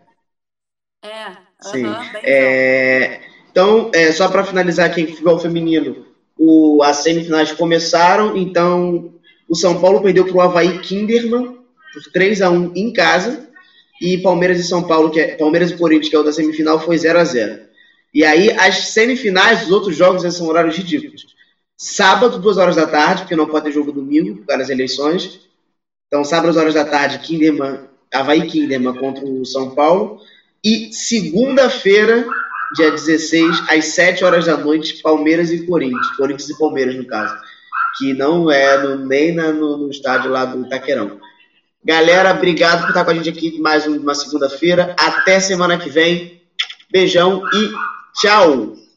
[1.04, 1.32] É.
[1.60, 1.86] Sim.
[2.22, 3.20] é...
[3.50, 6.06] Então, é, só para finalizar aqui em futebol feminino,
[6.38, 9.14] o, as semifinais começaram, então
[9.48, 11.58] o São Paulo perdeu para o Havaí Kinderman
[11.92, 13.48] por 3 a 1 em casa,
[14.00, 16.78] e Palmeiras e São Paulo, que é, Palmeiras e Corinthians, que é o da semifinal,
[16.78, 17.67] foi 0 a 0
[18.12, 21.26] e aí, as semifinais dos outros jogos são horários ridículos.
[21.76, 25.40] Sábado, duas horas da tarde, porque não pode ter jogo domingo, por causa das eleições.
[26.06, 27.80] Então, sábado, duas horas da tarde, Kinderman,
[28.12, 30.20] Havaí Kinderman contra o São Paulo.
[30.64, 32.26] E segunda-feira,
[32.74, 36.08] dia 16, às 7 horas da noite, Palmeiras e Corinthians.
[36.16, 37.36] Corinthians e Palmeiras, no caso.
[37.98, 41.20] Que não é no, nem na, no, no, estádio lá do Itaquerão.
[41.84, 44.96] Galera, obrigado por estar com a gente aqui mais uma segunda-feira.
[44.98, 46.42] Até semana que vem.
[46.90, 47.70] Beijão e
[48.18, 48.87] Tchau!